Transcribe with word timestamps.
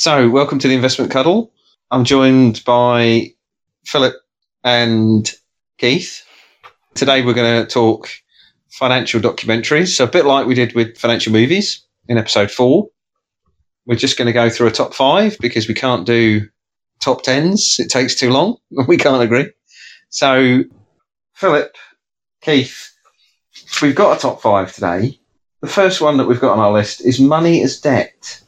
So, 0.00 0.30
welcome 0.30 0.58
to 0.60 0.66
the 0.66 0.72
Investment 0.72 1.10
Cuddle. 1.10 1.52
I'm 1.90 2.04
joined 2.04 2.64
by 2.64 3.34
Philip 3.84 4.14
and 4.64 5.30
Keith. 5.76 6.24
Today, 6.94 7.22
we're 7.22 7.34
going 7.34 7.62
to 7.62 7.70
talk 7.70 8.08
financial 8.70 9.20
documentaries. 9.20 9.88
So, 9.88 10.04
a 10.04 10.10
bit 10.10 10.24
like 10.24 10.46
we 10.46 10.54
did 10.54 10.74
with 10.74 10.96
financial 10.96 11.34
movies 11.34 11.84
in 12.08 12.16
episode 12.16 12.50
four, 12.50 12.88
we're 13.84 13.96
just 13.96 14.16
going 14.16 14.24
to 14.24 14.32
go 14.32 14.48
through 14.48 14.68
a 14.68 14.70
top 14.70 14.94
five 14.94 15.36
because 15.38 15.68
we 15.68 15.74
can't 15.74 16.06
do 16.06 16.48
top 17.00 17.22
tens. 17.22 17.76
It 17.78 17.90
takes 17.90 18.14
too 18.14 18.30
long. 18.30 18.56
We 18.88 18.96
can't 18.96 19.22
agree. 19.22 19.52
So, 20.08 20.64
Philip, 21.34 21.76
Keith, 22.40 22.90
we've 23.82 23.94
got 23.94 24.16
a 24.16 24.20
top 24.22 24.40
five 24.40 24.72
today. 24.72 25.20
The 25.60 25.68
first 25.68 26.00
one 26.00 26.16
that 26.16 26.26
we've 26.26 26.40
got 26.40 26.54
on 26.54 26.58
our 26.58 26.72
list 26.72 27.04
is 27.04 27.20
Money 27.20 27.62
as 27.62 27.78
Debt 27.78 28.40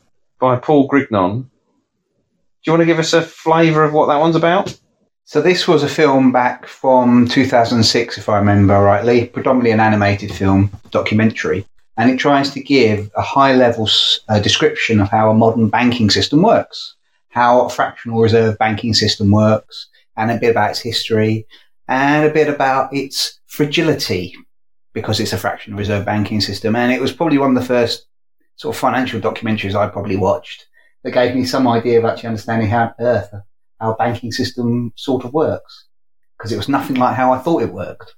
by 0.42 0.56
Paul 0.56 0.88
Grignon. 0.88 1.42
Do 1.42 1.48
you 2.66 2.72
want 2.72 2.80
to 2.80 2.86
give 2.86 2.98
us 2.98 3.12
a 3.12 3.22
flavour 3.22 3.84
of 3.84 3.92
what 3.92 4.06
that 4.06 4.18
one's 4.18 4.34
about? 4.34 4.76
So 5.24 5.40
this 5.40 5.68
was 5.68 5.84
a 5.84 5.88
film 5.88 6.32
back 6.32 6.66
from 6.66 7.28
2006, 7.28 8.18
if 8.18 8.28
I 8.28 8.38
remember 8.38 8.74
rightly, 8.74 9.26
predominantly 9.26 9.70
an 9.70 9.78
animated 9.78 10.34
film 10.34 10.72
documentary, 10.90 11.64
and 11.96 12.10
it 12.10 12.18
tries 12.18 12.50
to 12.50 12.60
give 12.60 13.08
a 13.16 13.22
high-level 13.22 13.88
uh, 14.28 14.40
description 14.40 14.98
of 14.98 15.08
how 15.10 15.30
a 15.30 15.34
modern 15.34 15.68
banking 15.68 16.10
system 16.10 16.42
works, 16.42 16.96
how 17.28 17.64
a 17.64 17.70
fractional 17.70 18.20
reserve 18.20 18.58
banking 18.58 18.94
system 18.94 19.30
works, 19.30 19.86
and 20.16 20.32
a 20.32 20.38
bit 20.38 20.50
about 20.50 20.70
its 20.70 20.80
history, 20.80 21.46
and 21.86 22.26
a 22.26 22.32
bit 22.32 22.48
about 22.48 22.92
its 22.92 23.38
fragility, 23.46 24.34
because 24.92 25.20
it's 25.20 25.32
a 25.32 25.38
fractional 25.38 25.78
reserve 25.78 26.04
banking 26.04 26.40
system. 26.40 26.74
And 26.74 26.90
it 26.90 27.00
was 27.00 27.12
probably 27.12 27.38
one 27.38 27.56
of 27.56 27.62
the 27.62 27.68
first 27.68 28.06
sort 28.56 28.74
of 28.74 28.80
financial 28.80 29.20
documentaries 29.20 29.74
I 29.74 29.88
probably 29.88 30.16
watched 30.16 30.66
that 31.02 31.12
gave 31.12 31.34
me 31.34 31.44
some 31.44 31.66
idea 31.66 31.98
of 31.98 32.04
actually 32.04 32.28
understanding 32.28 32.68
how 32.68 32.94
Earth, 33.00 33.34
our 33.80 33.94
banking 33.96 34.32
system 34.32 34.92
sort 34.96 35.24
of 35.24 35.32
works. 35.32 35.86
Because 36.36 36.52
it 36.52 36.56
was 36.56 36.68
nothing 36.68 36.96
like 36.96 37.14
how 37.14 37.32
I 37.32 37.38
thought 37.38 37.62
it 37.62 37.72
worked. 37.72 38.14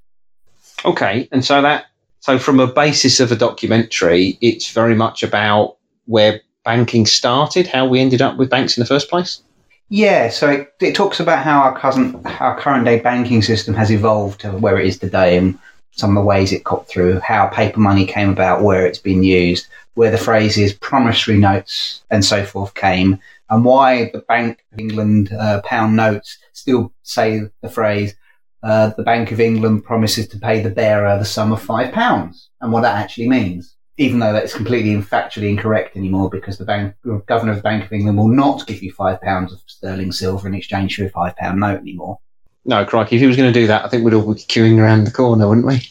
Okay, 0.85 1.29
and 1.33 1.45
so 1.45 1.61
that 1.63 1.87
so 2.21 2.39
from 2.39 2.59
a 2.59 2.67
basis 2.67 3.21
of 3.21 3.31
a 3.31 3.37
documentary, 3.37 4.39
it's 4.41 4.71
very 4.71 4.95
much 4.95 5.23
about 5.23 5.77
where 6.07 6.41
banking 6.65 7.05
started, 7.05 7.67
how 7.67 7.87
we 7.87 8.01
ended 8.01 8.23
up 8.23 8.39
with 8.39 8.49
banks 8.49 8.77
in 8.77 8.81
the 8.81 8.87
first 8.87 9.11
place. 9.11 9.43
Yeah, 9.91 10.31
so 10.31 10.51
it, 10.51 10.73
it 10.81 10.95
talks 10.95 11.21
about 11.21 11.45
how 11.45 11.61
our 11.61 11.79
cousin, 11.79 12.21
our 12.41 12.59
current 12.59 12.87
day 12.87 12.99
banking 12.99 13.43
system 13.43 13.75
has 13.75 13.93
evolved 13.93 14.41
to 14.41 14.53
where 14.53 14.79
it 14.79 14.87
is 14.87 14.99
today, 14.99 15.37
and 15.37 15.59
some 15.91 16.17
of 16.17 16.23
the 16.23 16.27
ways 16.27 16.53
it 16.53 16.65
got 16.65 16.89
through, 16.89 17.21
how 17.21 17.47
paper 17.49 17.81
money 17.81 18.07
came 18.07 18.31
about, 18.31 18.63
where 18.63 18.87
it's 18.87 18.99
been 18.99 19.23
used, 19.23 19.67
where 19.95 20.11
the 20.11 20.19
phrases 20.19 20.73
promissory 20.73 21.39
notes 21.39 22.03
and 22.11 22.25
so 22.25 22.45
forth 22.45 22.75
came, 22.75 23.19
and 23.51 23.65
why 23.65 24.11
the 24.13 24.21
Bank 24.21 24.65
of 24.73 24.79
England 24.79 25.33
uh, 25.33 25.61
pound 25.63 25.97
notes 25.97 26.39
still 26.53 26.93
say 27.03 27.43
the 27.63 27.69
phrase, 27.69 28.15
uh, 28.63 28.91
the 28.97 29.03
Bank 29.03 29.31
of 29.31 29.41
England 29.41 29.85
promises 29.85 30.27
to 30.29 30.39
pay 30.39 30.61
the 30.61 30.71
bearer 30.71 31.19
the 31.19 31.25
sum 31.25 31.53
of 31.53 31.63
five 31.63 31.93
pounds, 31.93 32.49
and 32.61 32.73
what 32.73 32.83
that 32.83 32.97
actually 32.97 33.29
means. 33.29 33.75
Even 33.97 34.19
though 34.19 34.33
that's 34.33 34.55
completely 34.55 34.93
and 34.93 35.09
factually 35.09 35.49
incorrect 35.49 35.97
anymore, 35.97 36.29
because 36.29 36.59
the 36.59 36.65
bank, 36.65 36.97
governor 37.27 37.53
of 37.53 37.59
the 37.59 37.63
Bank 37.63 37.85
of 37.85 37.93
England 37.93 38.19
will 38.19 38.27
not 38.27 38.67
give 38.67 38.83
you 38.83 38.91
five 38.91 39.21
pounds 39.21 39.53
of 39.53 39.61
sterling 39.67 40.11
silver 40.11 40.49
in 40.49 40.55
exchange 40.55 40.97
for 40.97 41.05
a 41.05 41.11
five 41.11 41.37
pound 41.37 41.61
note 41.61 41.79
anymore. 41.79 42.19
No, 42.65 42.85
crikey, 42.85 43.15
if 43.15 43.21
he 43.21 43.29
was 43.29 43.37
going 43.37 43.53
to 43.53 43.61
do 43.61 43.69
that, 43.69 43.85
I 43.85 43.89
think 43.89 44.05
we'd 44.05 44.15
all 44.15 44.35
be 44.35 44.41
queuing 44.41 44.81
around 44.81 45.05
the 45.05 45.13
corner, 45.13 45.47
wouldn't 45.47 45.67
we? 45.67 45.89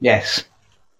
Yes, 0.00 0.44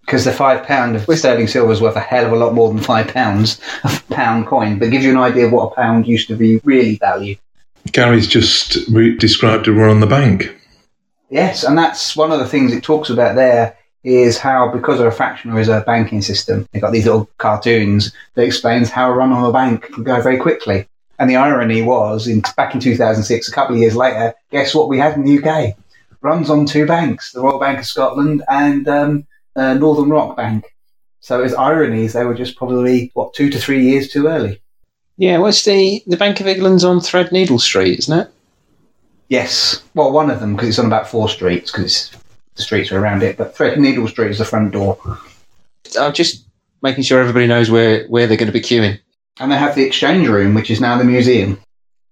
because 0.04 0.24
the 0.24 0.32
five 0.32 0.66
pound 0.66 0.96
of 0.96 1.18
sterling 1.18 1.46
silver 1.46 1.72
is 1.72 1.80
worth 1.80 1.96
a 1.96 2.00
hell 2.00 2.26
of 2.26 2.32
a 2.32 2.36
lot 2.36 2.54
more 2.54 2.72
than 2.72 2.82
five 2.82 3.08
pounds 3.08 3.60
of 3.84 4.06
pound 4.08 4.46
coin, 4.46 4.78
but 4.78 4.90
gives 4.90 5.04
you 5.04 5.10
an 5.10 5.16
idea 5.16 5.46
of 5.46 5.52
what 5.52 5.72
a 5.72 5.74
pound 5.74 6.06
used 6.06 6.28
to 6.28 6.36
be 6.36 6.58
really 6.64 6.96
value. 6.96 7.36
Gary's 7.90 8.28
just 8.28 8.78
re- 8.88 9.16
described 9.16 9.66
a 9.66 9.72
run 9.72 9.90
on 9.90 10.00
the 10.00 10.06
bank. 10.06 10.56
Yes, 11.30 11.64
and 11.64 11.76
that's 11.76 12.14
one 12.14 12.30
of 12.30 12.38
the 12.38 12.46
things 12.46 12.72
it 12.72 12.84
talks 12.84 13.10
about 13.10 13.34
there 13.34 13.76
is 14.04 14.36
how 14.36 14.68
because 14.68 15.00
of 15.00 15.06
a 15.06 15.10
fractional 15.10 15.56
reserve 15.56 15.86
banking 15.86 16.20
system, 16.20 16.68
they've 16.72 16.82
got 16.82 16.92
these 16.92 17.06
little 17.06 17.28
cartoons 17.38 18.12
that 18.34 18.44
explains 18.44 18.90
how 18.90 19.10
a 19.10 19.14
run 19.14 19.32
on 19.32 19.48
a 19.48 19.52
bank 19.52 19.82
can 19.82 20.02
go 20.02 20.20
very 20.20 20.38
quickly. 20.38 20.86
And 21.18 21.30
the 21.30 21.36
irony 21.36 21.82
was, 21.82 22.26
in, 22.26 22.42
back 22.56 22.74
in 22.74 22.80
2006, 22.80 23.48
a 23.48 23.52
couple 23.52 23.76
of 23.76 23.80
years 23.80 23.94
later, 23.94 24.34
guess 24.50 24.74
what 24.74 24.88
we 24.88 24.98
had 24.98 25.14
in 25.14 25.24
the 25.24 25.38
UK? 25.38 25.76
Runs 26.20 26.50
on 26.50 26.66
two 26.66 26.84
banks, 26.84 27.32
the 27.32 27.40
Royal 27.40 27.60
Bank 27.60 27.78
of 27.78 27.86
Scotland 27.86 28.42
and 28.48 28.88
um, 28.88 29.26
uh, 29.56 29.74
Northern 29.74 30.10
Rock 30.10 30.36
Bank. 30.36 30.64
So 31.20 31.42
as 31.42 31.54
ironies, 31.54 32.14
they 32.14 32.24
were 32.24 32.34
just 32.34 32.56
probably 32.56 33.10
what 33.14 33.34
two 33.34 33.48
to 33.50 33.58
three 33.58 33.82
years 33.82 34.08
too 34.08 34.26
early. 34.26 34.60
Yeah, 35.16 35.38
what's 35.38 35.64
the 35.64 36.02
the 36.06 36.16
Bank 36.16 36.40
of 36.40 36.48
England's 36.48 36.84
on 36.84 36.98
Threadneedle 36.98 37.60
Street, 37.60 37.98
isn't 38.00 38.18
it? 38.18 38.30
Yes, 39.28 39.82
well, 39.94 40.12
one 40.12 40.30
of 40.30 40.40
them 40.40 40.54
because 40.54 40.68
it's 40.68 40.78
on 40.78 40.86
about 40.86 41.08
four 41.08 41.28
streets 41.28 41.70
because 41.70 42.10
the 42.56 42.62
streets 42.62 42.90
are 42.92 42.98
around 42.98 43.22
it, 43.22 43.38
but 43.38 43.54
Threadneedle 43.54 44.08
Street 44.08 44.30
is 44.30 44.38
the 44.38 44.44
front 44.44 44.72
door. 44.72 44.98
I'm 45.98 46.12
just 46.12 46.44
making 46.82 47.04
sure 47.04 47.20
everybody 47.20 47.46
knows 47.46 47.70
where 47.70 48.06
where 48.08 48.26
they're 48.26 48.36
going 48.36 48.48
to 48.48 48.52
be 48.52 48.60
queuing. 48.60 48.98
And 49.40 49.50
they 49.50 49.56
have 49.56 49.74
the 49.74 49.84
exchange 49.84 50.28
room, 50.28 50.54
which 50.54 50.70
is 50.70 50.80
now 50.80 50.98
the 50.98 51.04
museum, 51.04 51.60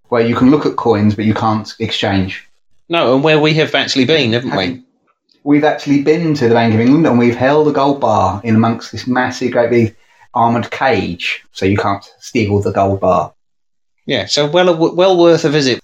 where 0.09 0.27
you 0.27 0.35
can 0.35 0.51
look 0.51 0.65
at 0.65 0.77
coins 0.77 1.15
but 1.15 1.25
you 1.25 1.35
can't 1.35 1.75
exchange. 1.79 2.49
No, 2.89 3.15
and 3.15 3.23
where 3.23 3.39
we 3.39 3.55
have 3.55 3.75
actually 3.75 4.05
been, 4.05 4.33
haven't 4.33 4.57
we? 4.57 4.83
We've 5.43 5.65
actually 5.65 6.03
been 6.03 6.35
to 6.35 6.49
the 6.49 6.55
Bank 6.55 6.75
of 6.75 6.81
England 6.81 7.07
and 7.07 7.19
we've 7.19 7.37
held 7.37 7.69
a 7.69 7.73
gold 7.73 8.01
bar 8.01 8.41
in 8.45 8.55
amongst 8.55 8.93
this 8.93 9.07
massive, 9.07 9.53
great 9.53 9.71
big 9.71 9.97
armoured 10.35 10.71
cage, 10.71 11.43
so 11.53 11.65
you 11.67 11.77
can't 11.77 12.05
steal 12.19 12.61
the 12.61 12.73
gold 12.73 13.01
bar. 13.01 13.33
Yeah, 14.07 14.27
so 14.27 14.49
well 14.49 14.77
well 14.95 15.19
worth 15.19 15.45
a 15.45 15.49
visit. 15.49 15.81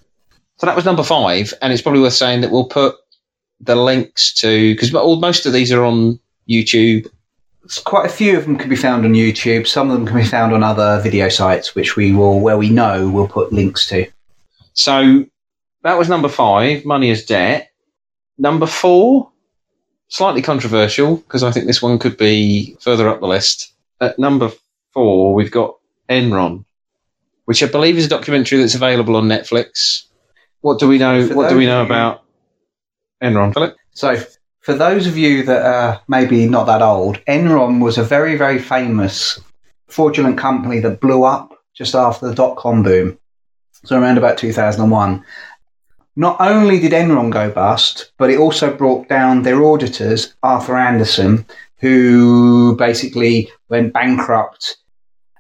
So 0.59 0.67
that 0.67 0.77
was 0.77 0.85
number 0.85 1.03
five, 1.03 1.53
and 1.61 1.73
it's 1.73 1.83
probably 1.83 2.01
worth 2.01 2.15
saying 2.15 2.41
that 2.41 2.51
we'll 2.51 2.69
put 2.69 2.97
the 3.61 3.77
links 3.77 4.33
to 4.35 4.75
because 4.75 4.93
most 4.93 5.47
of 5.47 5.53
these 5.53 5.73
are 5.73 5.85
on 5.85 6.19
YouTube. 6.49 7.09
Quite 7.85 8.07
a 8.07 8.11
few 8.11 8.37
of 8.39 8.45
them 8.45 8.57
can 8.57 8.69
be 8.69 8.77
found 8.77 9.05
on 9.05 9.13
YouTube. 9.13 9.67
Some 9.67 9.91
of 9.91 9.97
them 9.97 10.07
can 10.07 10.17
be 10.17 10.25
found 10.25 10.55
on 10.55 10.63
other 10.63 11.01
video 11.03 11.29
sites, 11.29 11.75
which 11.75 11.97
we 11.97 12.13
will, 12.13 12.41
where 12.41 12.57
we 12.57 12.71
know, 12.71 13.09
we'll 13.09 13.29
put 13.29 13.53
links 13.53 13.87
to. 13.89 14.07
So 14.75 15.25
that 15.83 15.99
was 15.99 16.09
number 16.09 16.29
five, 16.29 16.85
Money 16.85 17.11
as 17.11 17.25
Debt. 17.25 17.71
Number 18.39 18.67
four, 18.67 19.33
slightly 20.09 20.43
controversial 20.43 21.17
because 21.17 21.43
I 21.43 21.51
think 21.51 21.67
this 21.67 21.83
one 21.83 21.99
could 21.99 22.17
be 22.17 22.77
further 22.81 23.09
up 23.09 23.21
the 23.21 23.27
list. 23.27 23.73
At 24.01 24.19
number 24.19 24.53
four, 24.93 25.35
we've 25.35 25.51
got 25.51 25.77
Enron, 26.09 26.65
which 27.47 27.63
I 27.63 27.67
believe 27.67 27.97
is 27.97 28.07
a 28.07 28.09
documentary 28.09 28.59
that's 28.59 28.75
available 28.75 29.17
on 29.17 29.25
Netflix. 29.25 30.05
What 30.61 30.79
do 30.79 30.89
we 30.89 30.99
know? 30.99 31.29
For 31.29 31.35
what 31.35 31.51
do 31.51 31.57
we 31.57 31.67
know 31.67 31.85
about 31.85 32.25
Enron, 33.23 33.55
Philip? 33.55 33.77
So, 33.93 34.23
for 34.61 34.75
those 34.75 35.07
of 35.07 35.17
you 35.17 35.43
that 35.45 35.63
are 35.65 36.01
maybe 36.09 36.49
not 36.49 36.67
that 36.67 36.83
old, 36.83 37.25
Enron 37.27 37.83
was 37.83 37.99
a 37.99 38.03
very, 38.03 38.37
very 38.37 38.59
famous 38.59 39.41
fraudulent 39.87 40.39
company 40.39 40.81
that 40.81 41.01
blew 41.01 41.25
up 41.25 41.53
just 41.75 41.95
after 41.95 42.27
the 42.27 42.35
dot 42.35 42.57
com 42.57 42.83
boom. 42.83 43.19
So 43.85 44.01
around 44.01 44.19
about 44.19 44.39
2001. 44.39 45.25
Not 46.19 46.41
only 46.41 46.81
did 46.81 46.93
Enron 46.93 47.31
go 47.31 47.51
bust, 47.51 48.13
but 48.17 48.31
it 48.31 48.39
also 48.39 48.75
brought 48.75 49.07
down 49.07 49.43
their 49.43 49.63
auditors, 49.63 50.35
Arthur 50.43 50.75
Andersen, 50.77 51.45
who 51.79 52.75
basically 52.77 53.51
went 53.69 53.93
bankrupt. 53.93 54.79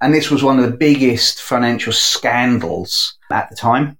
And 0.03 0.13
this 0.13 0.31
was 0.31 0.43
one 0.43 0.59
of 0.59 0.71
the 0.71 0.77
biggest 0.77 1.41
financial 1.41 1.95
scandals 1.95 3.17
at 3.33 3.49
the 3.49 3.57
time. 3.57 3.97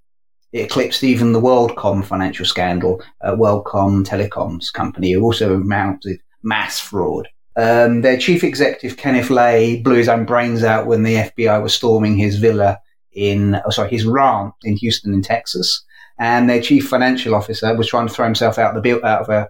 It 0.53 0.67
eclipsed 0.67 1.03
even 1.03 1.33
the 1.33 1.41
WorldCom 1.41 2.05
financial 2.05 2.45
scandal, 2.45 3.03
uh, 3.23 3.33
WorldCom 3.33 4.07
Telecoms 4.07 4.71
company, 4.71 5.13
who 5.13 5.23
also 5.23 5.57
mounted 5.57 6.21
mass 6.43 6.79
fraud. 6.79 7.27
Um, 7.57 8.03
their 8.03 8.19
chief 8.19 8.45
executive, 8.45 8.99
Kenneth 8.99 9.31
Lay, 9.31 9.81
blew 9.81 9.97
his 9.97 10.11
own 10.11 10.27
brains 10.27 10.63
out 10.63 10.87
when 10.87 11.05
the 11.05 11.15
FBI 11.15 11.63
was 11.63 11.73
storming 11.73 12.17
his 12.19 12.37
villa 12.37 12.79
in, 13.13 13.59
oh, 13.65 13.71
sorry, 13.71 13.89
his 13.89 14.05
ranch 14.05 14.53
in 14.63 14.77
Houston, 14.77 15.15
in 15.15 15.23
Texas 15.23 15.83
and 16.19 16.49
their 16.49 16.63
chief 16.63 16.89
financial 16.89 17.35
officer 17.35 17.75
was 17.77 17.89
trying 17.89 18.09
to 18.09 18.13
throw 18.13 18.25
himself 18.25 18.59
out, 18.59 18.81
the, 18.81 19.07
out 19.07 19.23
of 19.23 19.29
a, 19.29 19.49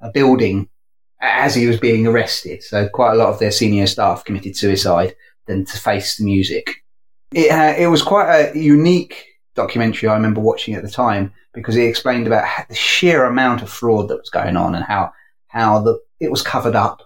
a 0.00 0.10
building 0.10 0.68
as 1.20 1.54
he 1.54 1.66
was 1.66 1.78
being 1.78 2.06
arrested. 2.06 2.62
So 2.62 2.88
quite 2.88 3.12
a 3.12 3.16
lot 3.16 3.28
of 3.28 3.38
their 3.38 3.50
senior 3.50 3.86
staff 3.86 4.24
committed 4.24 4.56
suicide 4.56 5.14
than 5.46 5.64
to 5.64 5.78
face 5.78 6.16
the 6.16 6.24
music. 6.24 6.70
It, 7.32 7.50
uh, 7.50 7.74
it 7.76 7.88
was 7.88 8.02
quite 8.02 8.30
a 8.30 8.58
unique 8.58 9.24
documentary 9.54 10.08
I 10.08 10.14
remember 10.14 10.40
watching 10.40 10.74
at 10.74 10.82
the 10.82 10.90
time 10.90 11.32
because 11.54 11.76
it 11.76 11.84
explained 11.84 12.26
about 12.26 12.68
the 12.68 12.74
sheer 12.74 13.24
amount 13.24 13.62
of 13.62 13.70
fraud 13.70 14.08
that 14.08 14.18
was 14.18 14.30
going 14.30 14.56
on 14.56 14.74
and 14.74 14.84
how, 14.84 15.12
how 15.48 15.80
the, 15.80 15.98
it 16.20 16.30
was 16.30 16.42
covered 16.42 16.76
up 16.76 17.02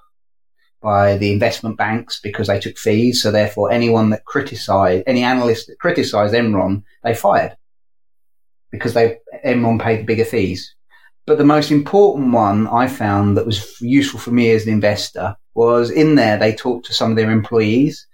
by 0.82 1.16
the 1.18 1.32
investment 1.32 1.76
banks 1.76 2.20
because 2.20 2.46
they 2.46 2.58
took 2.58 2.78
fees. 2.78 3.22
So 3.22 3.30
therefore 3.30 3.70
anyone 3.70 4.10
that 4.10 4.24
criticized, 4.24 5.04
any 5.06 5.22
analyst 5.22 5.66
that 5.66 5.78
criticized 5.78 6.34
Enron, 6.34 6.82
they 7.04 7.14
fired 7.14 7.56
because 8.70 8.94
they 8.94 9.18
Enron 9.44 9.80
paid 9.80 10.00
the 10.00 10.04
bigger 10.04 10.24
fees. 10.24 10.74
But 11.26 11.38
the 11.38 11.44
most 11.44 11.70
important 11.70 12.32
one 12.32 12.66
I 12.68 12.88
found 12.88 13.36
that 13.36 13.46
was 13.46 13.80
useful 13.80 14.20
for 14.20 14.30
me 14.30 14.50
as 14.50 14.66
an 14.66 14.72
investor 14.72 15.36
was 15.54 15.90
in 15.90 16.14
there 16.14 16.38
they 16.38 16.54
talked 16.54 16.86
to 16.86 16.94
some 16.94 17.10
of 17.10 17.16
their 17.16 17.30
employees 17.30 18.06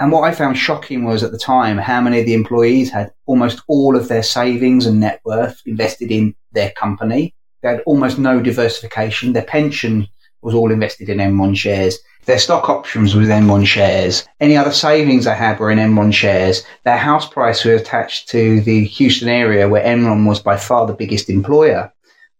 And 0.00 0.10
what 0.10 0.22
I 0.22 0.32
found 0.34 0.56
shocking 0.56 1.04
was 1.04 1.22
at 1.22 1.30
the 1.30 1.38
time 1.38 1.76
how 1.76 2.00
many 2.00 2.20
of 2.20 2.26
the 2.26 2.32
employees 2.32 2.90
had 2.90 3.12
almost 3.26 3.60
all 3.68 3.96
of 3.96 4.08
their 4.08 4.22
savings 4.22 4.86
and 4.86 4.98
net 4.98 5.20
worth 5.26 5.60
invested 5.66 6.10
in 6.10 6.34
their 6.52 6.70
company. 6.70 7.34
They 7.62 7.68
had 7.68 7.82
almost 7.84 8.18
no 8.18 8.40
diversification. 8.40 9.34
Their 9.34 9.42
pension 9.42 10.08
was 10.42 10.54
all 10.54 10.70
invested 10.70 11.08
in 11.08 11.18
Enron 11.18 11.56
shares. 11.56 11.98
Their 12.26 12.38
stock 12.38 12.68
options 12.68 13.14
was 13.14 13.28
Enron 13.28 13.66
shares. 13.66 14.26
Any 14.40 14.56
other 14.56 14.72
savings 14.72 15.24
they 15.24 15.34
had 15.34 15.58
were 15.58 15.70
in 15.70 15.78
Enron 15.78 16.12
shares. 16.12 16.64
Their 16.84 16.96
house 16.98 17.28
price 17.28 17.64
was 17.64 17.80
attached 17.80 18.28
to 18.30 18.60
the 18.60 18.84
Houston 18.84 19.28
area 19.28 19.68
where 19.68 19.84
Enron 19.84 20.26
was 20.26 20.40
by 20.40 20.56
far 20.56 20.86
the 20.86 20.92
biggest 20.92 21.30
employer. 21.30 21.92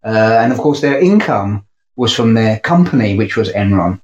Uh, 0.05 0.39
and 0.41 0.53
of 0.53 0.59
course, 0.59 0.81
their 0.81 0.99
income 0.99 1.67
was 1.97 2.15
from 2.15 2.35
their 2.35 2.59
company, 2.61 3.17
which 3.17 3.37
was 3.37 3.51
Enron. 3.51 4.01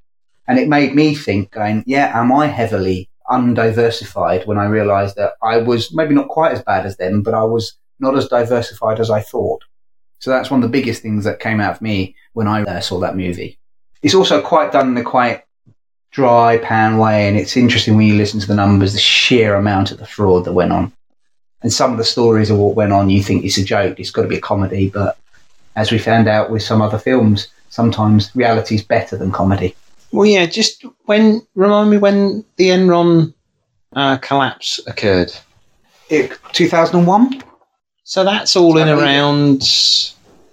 And 0.49 0.59
it 0.59 0.69
made 0.69 0.95
me 0.95 1.15
think, 1.15 1.51
going, 1.51 1.85
yeah, 1.87 2.13
am 2.15 2.33
I 2.33 2.47
heavily 2.47 3.11
undiversified 3.29 4.47
when 4.47 4.59
I 4.59 4.67
realized 4.67 5.17
that 5.17 5.33
I 5.43 5.59
was 5.59 5.93
maybe 5.93 6.15
not 6.15 6.29
quite 6.29 6.53
as 6.53 6.63
bad 6.63 6.87
as 6.87 6.97
them, 6.97 7.23
but 7.23 7.35
I 7.35 7.45
was 7.45 7.77
not 7.99 8.17
as 8.17 8.29
diversified 8.29 9.01
as 9.01 9.11
I 9.11 9.21
thought. 9.21 9.65
So 10.19 10.31
that's 10.31 10.51
one 10.51 10.63
of 10.63 10.71
the 10.71 10.79
biggest 10.79 11.03
things 11.03 11.25
that 11.25 11.41
came 11.41 11.61
out 11.61 11.77
of 11.77 11.83
me 11.83 12.15
when 12.33 12.47
I 12.47 12.63
uh, 12.63 12.81
saw 12.81 12.99
that 13.01 13.17
movie. 13.17 13.59
It's 14.07 14.15
also 14.15 14.41
quite 14.41 14.71
done 14.71 14.91
in 14.91 14.97
a 14.97 15.03
quite 15.03 15.43
dry 16.13 16.59
pan 16.59 16.97
way, 16.97 17.27
and 17.27 17.37
it's 17.37 17.57
interesting 17.57 17.97
when 17.97 18.07
you 18.07 18.15
listen 18.15 18.39
to 18.39 18.47
the 18.47 18.55
numbers, 18.55 18.93
the 18.93 19.01
sheer 19.01 19.57
amount 19.57 19.91
of 19.91 19.99
the 19.99 20.07
fraud 20.07 20.45
that 20.45 20.53
went 20.53 20.71
on. 20.71 20.93
And 21.63 21.73
some 21.73 21.91
of 21.91 21.99
the 21.99 22.05
stories 22.05 22.49
of 22.49 22.57
what 22.57 22.77
went 22.77 22.93
on, 22.93 23.11
you 23.11 23.21
think 23.21 23.45
it's 23.45 23.59
a 23.59 23.65
joke, 23.65 23.99
it's 23.99 24.13
got 24.13 24.23
to 24.23 24.29
be 24.29 24.37
a 24.37 24.41
comedy, 24.41 24.91
but 24.91 25.19
as 25.75 25.91
we 25.91 25.99
found 25.99 26.29
out 26.29 26.53
with 26.53 26.63
some 26.63 26.81
other 26.83 27.01
films, 27.01 27.49
sometimes 27.71 28.31
reality 28.37 28.77
is 28.77 28.85
better 28.85 29.17
than 29.17 29.33
comedy. 29.33 29.75
Well, 30.13 30.27
yeah, 30.27 30.47
just 30.47 30.85
when 31.07 31.45
remind 31.57 31.91
me 31.91 31.99
when 31.99 32.45
the 32.59 32.69
Enron 32.69 33.35
uh, 33.97 34.19
collapse 34.19 34.79
occurred. 34.87 35.33
It, 36.11 36.39
2001? 36.53 37.43
So 38.05 38.23
that's 38.23 38.55
all 38.55 38.79
in 38.79 38.89
around 38.89 39.63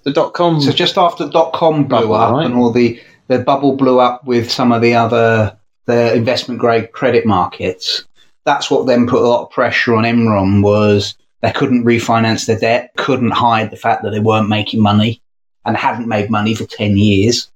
the 0.01 0.11
dot 0.11 0.33
com. 0.33 0.59
So 0.59 0.71
just 0.71 0.97
after 0.97 1.29
dot 1.29 1.53
com 1.53 1.83
blew 1.83 2.13
up 2.13 2.33
right. 2.33 2.47
and 2.47 2.55
all 2.55 2.71
the, 2.71 2.99
the 3.27 3.39
bubble 3.39 3.75
blew 3.75 3.99
up 3.99 4.25
with 4.25 4.51
some 4.51 4.71
of 4.71 4.81
the 4.81 4.93
other 4.93 5.57
the 5.85 6.13
investment 6.13 6.59
grade 6.59 6.91
credit 6.93 7.25
markets, 7.25 8.05
that's 8.45 8.71
what 8.71 8.87
then 8.87 9.07
put 9.07 9.21
a 9.21 9.27
lot 9.27 9.43
of 9.43 9.51
pressure 9.51 9.95
on 9.95 10.03
Enron 10.03 10.63
was 10.63 11.15
they 11.41 11.51
couldn't 11.51 11.83
refinance 11.83 12.45
their 12.45 12.59
debt, 12.59 12.91
couldn't 12.97 13.31
hide 13.31 13.69
the 13.69 13.77
fact 13.77 14.03
that 14.03 14.11
they 14.11 14.19
weren't 14.19 14.47
making 14.47 14.81
money 14.81 15.21
and 15.65 15.75
hadn't 15.75 16.07
made 16.07 16.29
money 16.29 16.55
for 16.55 16.65
10 16.65 16.97
years. 16.97 17.51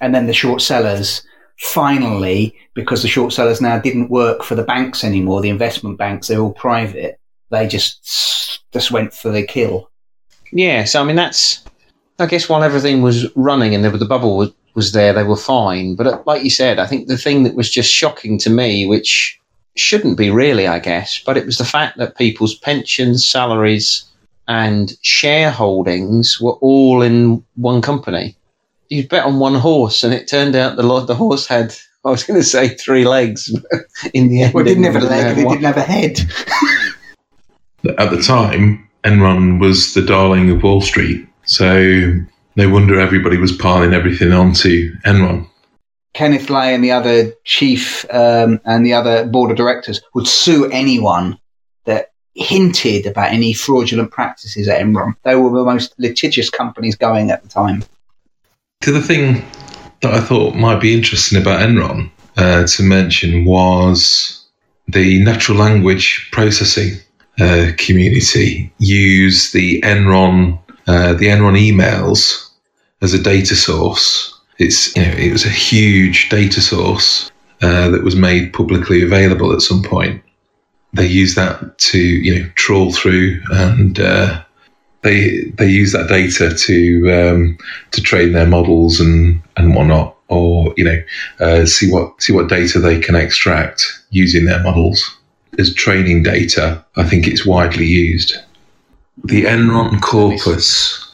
And 0.00 0.14
then 0.14 0.26
the 0.26 0.34
short 0.34 0.60
sellers 0.60 1.22
finally, 1.58 2.54
because 2.74 3.02
the 3.02 3.08
short 3.08 3.32
sellers 3.32 3.60
now 3.60 3.78
didn't 3.78 4.10
work 4.10 4.42
for 4.42 4.54
the 4.54 4.62
banks 4.62 5.04
anymore, 5.04 5.40
the 5.40 5.48
investment 5.48 5.98
banks, 5.98 6.28
they're 6.28 6.40
all 6.40 6.52
private, 6.52 7.18
they 7.50 7.66
just 7.66 8.60
just 8.72 8.90
went 8.90 9.14
for 9.14 9.30
the 9.30 9.42
kill. 9.42 9.90
yeah, 10.52 10.84
so 10.84 11.00
I 11.00 11.04
mean 11.04 11.16
that's. 11.16 11.64
I 12.18 12.26
guess 12.26 12.48
while 12.48 12.62
everything 12.62 13.02
was 13.02 13.26
running 13.34 13.74
and 13.74 13.82
there, 13.82 13.90
the 13.90 14.04
bubble 14.04 14.36
was, 14.36 14.52
was 14.74 14.92
there, 14.92 15.12
they 15.12 15.22
were 15.22 15.36
fine. 15.36 15.94
But 15.94 16.06
uh, 16.06 16.22
like 16.26 16.42
you 16.42 16.50
said, 16.50 16.78
I 16.78 16.86
think 16.86 17.06
the 17.08 17.18
thing 17.18 17.44
that 17.44 17.54
was 17.54 17.70
just 17.70 17.90
shocking 17.90 18.38
to 18.38 18.50
me, 18.50 18.86
which 18.86 19.38
shouldn't 19.76 20.18
be 20.18 20.30
really, 20.30 20.66
I 20.66 20.78
guess, 20.78 21.20
but 21.24 21.36
it 21.36 21.46
was 21.46 21.58
the 21.58 21.64
fact 21.64 21.98
that 21.98 22.16
people's 22.16 22.54
pensions, 22.54 23.26
salaries, 23.26 24.04
and 24.46 24.90
shareholdings 25.02 26.40
were 26.40 26.52
all 26.54 27.02
in 27.02 27.44
one 27.56 27.80
company. 27.80 28.36
You 28.88 29.08
bet 29.08 29.24
on 29.24 29.38
one 29.38 29.54
horse, 29.54 30.04
and 30.04 30.12
it 30.12 30.28
turned 30.28 30.54
out 30.54 30.76
the 30.76 30.82
lo- 30.82 31.06
the 31.06 31.14
horse 31.14 31.46
had. 31.46 31.74
I 32.06 32.10
was 32.10 32.22
going 32.22 32.38
to 32.38 32.44
say 32.44 32.68
three 32.68 33.06
legs. 33.06 33.50
in 34.12 34.28
the 34.28 34.42
end, 34.42 34.52
Well, 34.52 34.66
it 34.66 34.68
didn't 34.68 34.84
have 34.84 34.96
a 34.96 35.00
leg, 35.06 35.24
having 35.24 35.46
it 35.46 35.48
didn't 35.48 35.64
have 35.64 35.76
a 35.78 35.80
head. 35.80 36.20
At 37.98 38.10
the 38.10 38.22
time, 38.22 38.86
Enron 39.04 39.58
was 39.58 39.94
the 39.94 40.02
darling 40.02 40.50
of 40.50 40.62
Wall 40.62 40.82
Street, 40.82 41.26
so 41.44 42.12
no 42.56 42.68
wonder 42.68 42.98
everybody 42.98 43.36
was 43.36 43.52
piling 43.52 43.94
everything 43.94 44.32
onto 44.32 44.94
Enron. 45.04 45.48
Kenneth 46.12 46.48
Lay 46.48 46.74
and 46.74 46.84
the 46.84 46.92
other 46.92 47.32
chief 47.44 48.06
um, 48.10 48.60
and 48.64 48.86
the 48.86 48.94
other 48.94 49.26
board 49.26 49.50
of 49.50 49.56
directors 49.56 50.00
would 50.14 50.28
sue 50.28 50.70
anyone 50.70 51.38
that 51.84 52.12
hinted 52.34 53.06
about 53.06 53.32
any 53.32 53.52
fraudulent 53.52 54.10
practices 54.12 54.68
at 54.68 54.80
Enron. 54.80 55.14
They 55.24 55.34
were 55.34 55.50
the 55.50 55.64
most 55.64 55.94
litigious 55.98 56.50
companies 56.50 56.96
going 56.96 57.30
at 57.30 57.42
the 57.42 57.48
time. 57.48 57.84
The 58.80 58.92
other 58.92 59.00
thing 59.00 59.44
that 60.02 60.14
I 60.14 60.20
thought 60.20 60.54
might 60.54 60.80
be 60.80 60.94
interesting 60.94 61.40
about 61.40 61.60
Enron 61.60 62.10
uh, 62.36 62.66
to 62.66 62.82
mention 62.82 63.44
was 63.44 64.46
the 64.86 65.22
natural 65.24 65.58
language 65.58 66.28
processing 66.30 66.92
uh, 67.40 67.72
community 67.76 68.72
use 68.78 69.50
the 69.50 69.80
Enron 69.82 70.60
uh, 70.86 71.14
the 71.14 71.26
Enron 71.26 71.58
emails 71.58 72.43
as 73.02 73.14
a 73.14 73.22
data 73.22 73.54
source. 73.54 74.30
It's 74.58 74.94
you 74.96 75.02
know 75.02 75.12
it 75.12 75.32
was 75.32 75.44
a 75.44 75.50
huge 75.50 76.28
data 76.28 76.60
source 76.60 77.30
uh, 77.62 77.88
that 77.90 78.04
was 78.04 78.16
made 78.16 78.52
publicly 78.52 79.02
available 79.02 79.52
at 79.52 79.62
some 79.62 79.82
point. 79.82 80.22
They 80.92 81.06
use 81.06 81.34
that 81.34 81.78
to 81.78 81.98
you 81.98 82.38
know 82.38 82.50
trawl 82.54 82.92
through 82.92 83.40
and 83.50 83.98
uh, 83.98 84.44
they 85.04 85.44
they 85.58 85.68
use 85.68 85.92
that 85.92 86.08
data 86.08 86.52
to 86.54 87.12
um, 87.12 87.58
to 87.92 88.00
train 88.00 88.32
their 88.32 88.46
models 88.46 88.98
and 88.98 89.40
and 89.56 89.74
whatnot, 89.74 90.16
or 90.28 90.74
you 90.76 90.84
know 90.84 91.02
uh, 91.40 91.66
see 91.66 91.90
what 91.92 92.20
see 92.20 92.32
what 92.32 92.48
data 92.48 92.80
they 92.80 92.98
can 92.98 93.14
extract 93.14 93.84
using 94.10 94.46
their 94.46 94.62
models 94.62 95.16
as 95.58 95.72
training 95.74 96.22
data. 96.22 96.84
I 96.96 97.04
think 97.04 97.26
it's 97.26 97.46
widely 97.46 97.86
used. 97.86 98.36
The 99.22 99.44
Enron 99.44 100.00
corpus, 100.00 101.12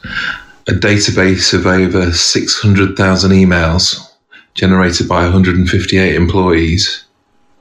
a 0.71 0.73
database 0.73 1.53
of 1.53 1.67
over 1.67 2.11
six 2.11 2.59
hundred 2.59 2.95
thousand 2.95 3.31
emails 3.31 4.07
generated 4.53 5.07
by 5.07 5.23
158 5.23 6.15
employees. 6.15 7.05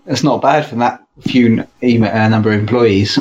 That's 0.07 0.25
not 0.25 0.43
bad 0.43 0.67
for 0.67 0.77
that 0.77 1.05
few 1.21 1.65
email, 1.83 2.11
uh, 2.15 2.29
number 2.29 2.53
of 2.53 2.59
employees. 2.59 3.19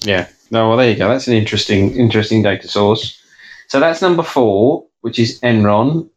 Yeah. 0.00 0.28
No, 0.50 0.68
well, 0.68 0.76
there 0.76 0.90
you 0.90 0.96
go. 0.96 1.08
That's 1.08 1.26
an 1.28 1.34
interesting, 1.34 1.96
interesting 1.96 2.42
data 2.42 2.68
source. 2.68 3.20
So 3.68 3.80
that's 3.80 4.02
number 4.02 4.22
four, 4.22 4.84
which 5.00 5.18
is 5.18 5.40
Enron. 5.40 6.08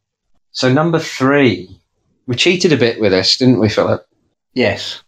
So 0.51 0.71
number 0.71 0.99
three, 0.99 1.69
we 2.27 2.35
cheated 2.35 2.73
a 2.73 2.77
bit 2.77 2.99
with 2.99 3.11
this, 3.11 3.37
didn't 3.37 3.59
we, 3.59 3.69
Philip? 3.69 4.05
Yes. 4.53 5.01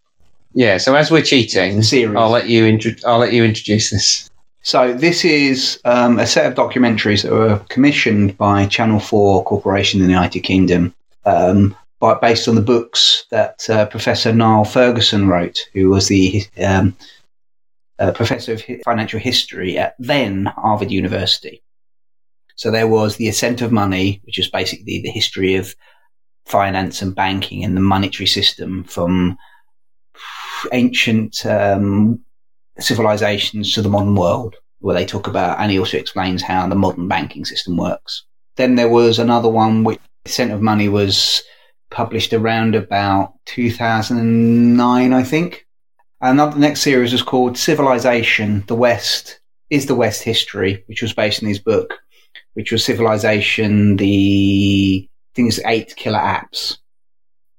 Yeah. 0.54 0.78
So 0.78 0.96
as 0.96 1.12
we're 1.12 1.22
cheating, 1.22 1.78
The 1.78 1.84
series. 1.84 2.16
I'll 2.16 2.30
let 2.30 2.48
you 2.48 2.66
intro- 2.66 2.94
I'll 3.06 3.20
let 3.20 3.34
you 3.34 3.44
introduce 3.44 3.90
this. 3.92 4.27
So 4.68 4.94
this 4.94 5.24
is 5.24 5.80
um, 5.86 6.20
a 6.20 6.28
set 6.28 6.46
of 6.46 6.58
documentaries 6.58 7.24
that 7.24 7.32
were 7.32 7.60
commissioned 7.70 8.38
by 8.38 8.66
Channel 8.66 9.00
Four 9.00 9.46
Corporation 9.46 10.02
in 10.02 10.08
the 10.08 10.12
United 10.12 10.42
Kingdom, 10.42 10.94
um, 11.24 11.74
by, 12.02 12.16
based 12.16 12.50
on 12.50 12.56
the 12.56 12.62
books 12.62 13.24
that 13.32 13.66
uh, 13.70 13.86
Professor 13.86 14.34
Niall 14.34 14.66
Ferguson 14.66 15.30
wrote, 15.30 15.70
who 15.72 15.88
was 15.88 16.10
the 16.10 16.44
um, 16.62 16.98
uh, 17.98 18.12
professor 18.12 18.52
of 18.52 18.64
financial 18.84 19.22
history 19.22 19.78
at 19.78 19.96
then 20.00 20.48
Harvard 20.58 20.92
University. 20.92 21.64
So 22.58 22.70
there 22.70 22.90
was 22.90 23.16
the 23.16 23.30
ascent 23.30 23.62
of 23.62 23.72
money, 23.72 24.20
which 24.26 24.38
is 24.38 24.50
basically 24.50 25.02
the 25.02 25.12
history 25.12 25.56
of 25.56 25.74
finance 26.46 27.02
and 27.02 27.16
banking 27.16 27.64
and 27.64 27.78
the 27.78 27.80
monetary 27.80 28.28
system 28.28 28.84
from 28.84 29.38
ancient 30.74 31.46
um, 31.46 32.22
civilizations 32.80 33.74
to 33.74 33.82
the 33.82 33.90
modern 33.90 34.16
world, 34.16 34.56
where 34.80 34.96
they 34.96 35.06
talk 35.06 35.28
about, 35.28 35.60
and 35.60 35.72
he 35.72 35.80
also 35.80 35.98
explains 35.98 36.42
how 36.42 36.68
the 36.68 36.76
modern 36.76 37.08
banking 37.08 37.46
system 37.46 37.78
works. 37.78 38.24
Then 38.56 38.76
there 38.76 38.90
was 38.90 39.20
another 39.20 39.50
one 39.50 39.84
which 39.84 40.00
Ascent 40.26 40.52
of 40.52 40.62
Money 40.62 40.90
was 40.90 41.44
published 41.90 42.34
around 42.34 42.76
about 42.76 43.34
2009, 43.46 45.14
I 45.14 45.24
think. 45.24 45.66
Another 46.20 46.54
the 46.54 46.60
next 46.60 46.82
series 46.82 47.12
was 47.12 47.22
called 47.22 47.58
Civilization: 47.58 48.64
The 48.68 48.76
West 48.76 49.40
is 49.70 49.86
the 49.86 49.96
West 49.96 50.24
History, 50.24 50.84
which 50.88 51.02
was 51.02 51.14
based 51.14 51.44
on 51.44 51.50
his 51.50 51.60
book, 51.60 51.94
which 52.54 52.72
was 52.72 52.84
Civilization: 52.84 53.98
The 53.98 55.08
things 55.36 55.60
eight 55.66 55.96
killer 55.96 56.20
apps. 56.20 56.78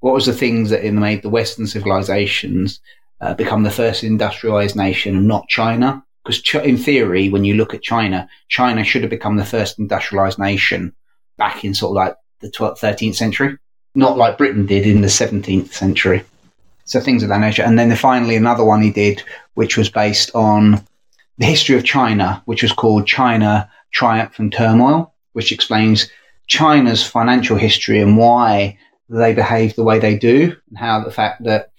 What 0.01 0.15
was 0.15 0.27
the 0.27 0.33
things 0.33 0.71
that 0.71 0.85
made 0.93 1.23
the 1.23 1.29
Western 1.29 1.67
civilizations 1.67 2.81
uh, 3.21 3.35
become 3.35 3.63
the 3.63 3.71
first 3.71 4.05
industrialized 4.05 4.77
nation 4.77 5.17
and 5.17 5.27
not 5.27 5.49
China. 5.49 6.03
Because 6.23 6.43
ch- 6.43 6.57
in 6.57 6.77
theory, 6.77 7.29
when 7.29 7.45
you 7.45 7.55
look 7.55 7.75
at 7.75 7.83
China, 7.83 8.29
China 8.49 8.85
should 8.85 9.03
have 9.03 9.11
become 9.11 9.37
the 9.37 9.45
first 9.45 9.79
industrialized 9.79 10.39
nation 10.39 10.95
back 11.37 11.65
in 11.65 11.75
sort 11.75 11.93
of 11.93 11.97
like 11.97 12.17
the 12.41 12.51
12th, 12.51 12.79
13th 12.79 13.15
century, 13.15 13.57
not 13.95 14.17
like 14.17 14.39
Britain 14.39 14.67
did 14.67 14.87
in 14.87 15.01
the 15.01 15.09
17th 15.09 15.73
century. 15.73 16.25
So 16.85 17.01
things 17.01 17.23
of 17.23 17.29
that 17.29 17.41
nature. 17.41 17.63
And 17.63 17.79
then 17.79 17.95
finally, 17.97 18.37
another 18.37 18.65
one 18.65 18.83
he 18.83 18.91
did, 18.91 19.23
which 19.55 19.77
was 19.77 19.91
based 19.91 20.31
on 20.35 20.85
the 21.39 21.47
history 21.47 21.77
of 21.77 21.85
China, 21.85 22.43
which 22.47 22.63
was 22.63 22.73
called 22.73 23.07
China 23.07 23.71
Triumph 23.93 24.39
and 24.39 24.53
Turmoil, 24.53 25.15
which 25.33 25.53
explains 25.53 26.11
China's 26.47 27.07
financial 27.07 27.57
history 27.57 28.01
and 28.01 28.17
why 28.17 28.79
they 29.09 29.35
behave 29.35 29.75
the 29.75 29.85
way 29.85 29.99
they 29.99 30.17
do, 30.17 30.57
and 30.69 30.79
how 30.79 31.03
the 31.05 31.11
fact 31.11 31.45
that 31.45 31.71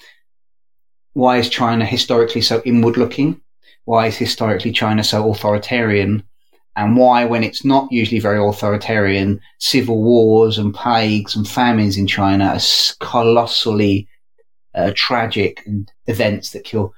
why 1.20 1.38
is 1.38 1.50
China 1.50 1.86
historically 1.86 2.40
so 2.40 2.62
inward 2.64 2.96
looking? 2.96 3.42
Why 3.84 4.08
is 4.08 4.16
historically 4.16 4.72
China 4.72 5.04
so 5.04 5.30
authoritarian? 5.30 6.24
And 6.78 6.96
why, 6.96 7.26
when 7.26 7.44
it's 7.44 7.66
not 7.66 7.92
usually 7.92 8.22
very 8.22 8.40
authoritarian, 8.40 9.42
civil 9.58 10.02
wars 10.02 10.58
and 10.58 10.74
plagues 10.74 11.36
and 11.36 11.46
famines 11.46 11.98
in 11.98 12.08
China 12.08 12.46
are 12.46 13.06
colossally 13.06 14.08
uh, 14.74 14.94
tragic 14.96 15.62
and 15.66 15.92
events 16.08 16.52
that 16.52 16.64
kill 16.64 16.94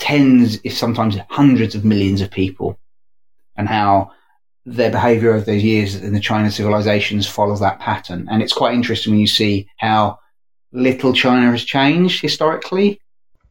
tens, 0.00 0.58
if 0.64 0.76
sometimes 0.76 1.16
hundreds 1.28 1.76
of 1.76 1.84
millions 1.84 2.20
of 2.20 2.32
people, 2.32 2.80
and 3.56 3.68
how 3.68 4.10
their 4.66 4.90
behavior 4.90 5.34
over 5.34 5.44
those 5.44 5.62
years 5.62 5.94
in 5.94 6.14
the 6.14 6.20
China 6.20 6.50
civilizations 6.50 7.28
follows 7.28 7.60
that 7.60 7.78
pattern. 7.78 8.26
And 8.28 8.42
it's 8.42 8.52
quite 8.52 8.74
interesting 8.74 9.12
when 9.12 9.20
you 9.20 9.28
see 9.28 9.68
how 9.76 10.18
little 10.72 11.12
China 11.12 11.52
has 11.52 11.64
changed 11.64 12.20
historically. 12.20 12.99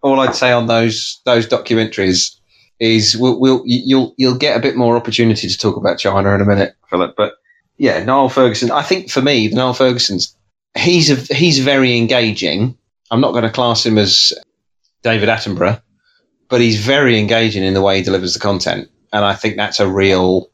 All 0.01 0.19
I'd 0.19 0.35
say 0.35 0.51
on 0.51 0.67
those 0.67 1.21
those 1.25 1.47
documentaries 1.47 2.35
is 2.79 3.17
we'll, 3.17 3.39
we'll 3.39 3.61
you'll 3.65 4.13
you'll 4.17 4.37
get 4.37 4.57
a 4.57 4.61
bit 4.61 4.75
more 4.75 4.95
opportunity 4.95 5.47
to 5.47 5.57
talk 5.57 5.75
about 5.75 5.99
China 5.99 6.33
in 6.33 6.41
a 6.41 6.45
minute, 6.45 6.75
Philip. 6.89 7.15
But 7.17 7.33
yeah, 7.77 8.03
Niall 8.03 8.29
Ferguson. 8.29 8.71
I 8.71 8.81
think 8.81 9.09
for 9.09 9.21
me, 9.21 9.49
Niall 9.49 9.73
Ferguson's 9.73 10.35
he's 10.77 11.09
a, 11.09 11.33
he's 11.33 11.59
very 11.59 11.97
engaging. 11.97 12.77
I'm 13.11 13.21
not 13.21 13.31
going 13.31 13.43
to 13.43 13.49
class 13.49 13.85
him 13.85 13.97
as 13.97 14.31
David 15.03 15.29
Attenborough, 15.29 15.81
but 16.47 16.61
he's 16.61 16.79
very 16.79 17.19
engaging 17.19 17.63
in 17.63 17.73
the 17.73 17.81
way 17.81 17.97
he 17.97 18.03
delivers 18.03 18.33
the 18.33 18.39
content, 18.39 18.89
and 19.11 19.25
I 19.25 19.33
think 19.33 19.57
that's 19.57 19.79
a 19.79 19.87
real 19.87 20.49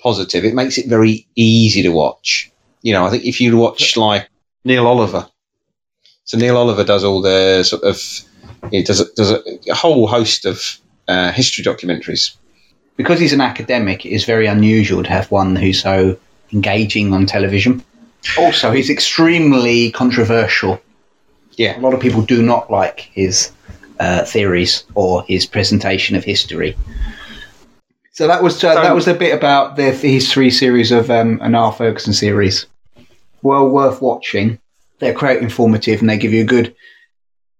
positive. 0.00 0.44
It 0.44 0.54
makes 0.54 0.78
it 0.78 0.88
very 0.88 1.26
easy 1.36 1.82
to 1.82 1.90
watch. 1.90 2.50
You 2.82 2.92
know, 2.92 3.06
I 3.06 3.10
think 3.10 3.24
if 3.24 3.40
you 3.40 3.56
watch 3.56 3.96
like 3.96 4.28
Neil 4.64 4.86
Oliver, 4.86 5.28
so 6.24 6.38
Neil 6.38 6.56
Oliver 6.56 6.84
does 6.84 7.04
all 7.04 7.20
the 7.22 7.62
sort 7.62 7.82
of 7.82 8.00
he 8.70 8.82
does 8.82 9.08
does 9.12 9.30
a, 9.30 9.42
a 9.68 9.74
whole 9.74 10.06
host 10.06 10.44
of 10.44 10.78
uh, 11.08 11.32
history 11.32 11.64
documentaries. 11.64 12.36
Because 12.96 13.18
he's 13.18 13.32
an 13.32 13.40
academic, 13.40 14.04
it 14.04 14.10
is 14.10 14.24
very 14.24 14.46
unusual 14.46 15.02
to 15.02 15.08
have 15.08 15.30
one 15.30 15.56
who's 15.56 15.82
so 15.82 16.18
engaging 16.52 17.14
on 17.14 17.26
television. 17.26 17.82
Also, 18.38 18.70
he's 18.72 18.90
extremely 18.90 19.90
controversial. 19.90 20.80
Yeah, 21.52 21.78
a 21.78 21.80
lot 21.80 21.94
of 21.94 22.00
people 22.00 22.22
do 22.22 22.42
not 22.42 22.70
like 22.70 23.00
his 23.12 23.52
uh, 23.98 24.24
theories 24.24 24.84
or 24.94 25.24
his 25.24 25.46
presentation 25.46 26.16
of 26.16 26.24
history. 26.24 26.76
So 28.12 28.26
that 28.26 28.42
was 28.42 28.56
uh, 28.56 28.74
so, 28.74 28.82
that 28.82 28.94
was 28.94 29.08
a 29.08 29.14
bit 29.14 29.34
about 29.34 29.76
the, 29.76 29.92
his 29.92 30.30
three 30.30 30.50
series 30.50 30.92
of 30.92 31.10
um, 31.10 31.40
an 31.42 31.54
R. 31.54 31.72
Ferguson 31.72 32.12
series. 32.12 32.66
Well 33.42 33.68
worth 33.68 34.02
watching. 34.02 34.58
They're 34.98 35.14
quite 35.14 35.42
informative 35.42 36.00
and 36.00 36.10
they 36.10 36.18
give 36.18 36.32
you 36.32 36.42
a 36.42 36.46
good 36.46 36.74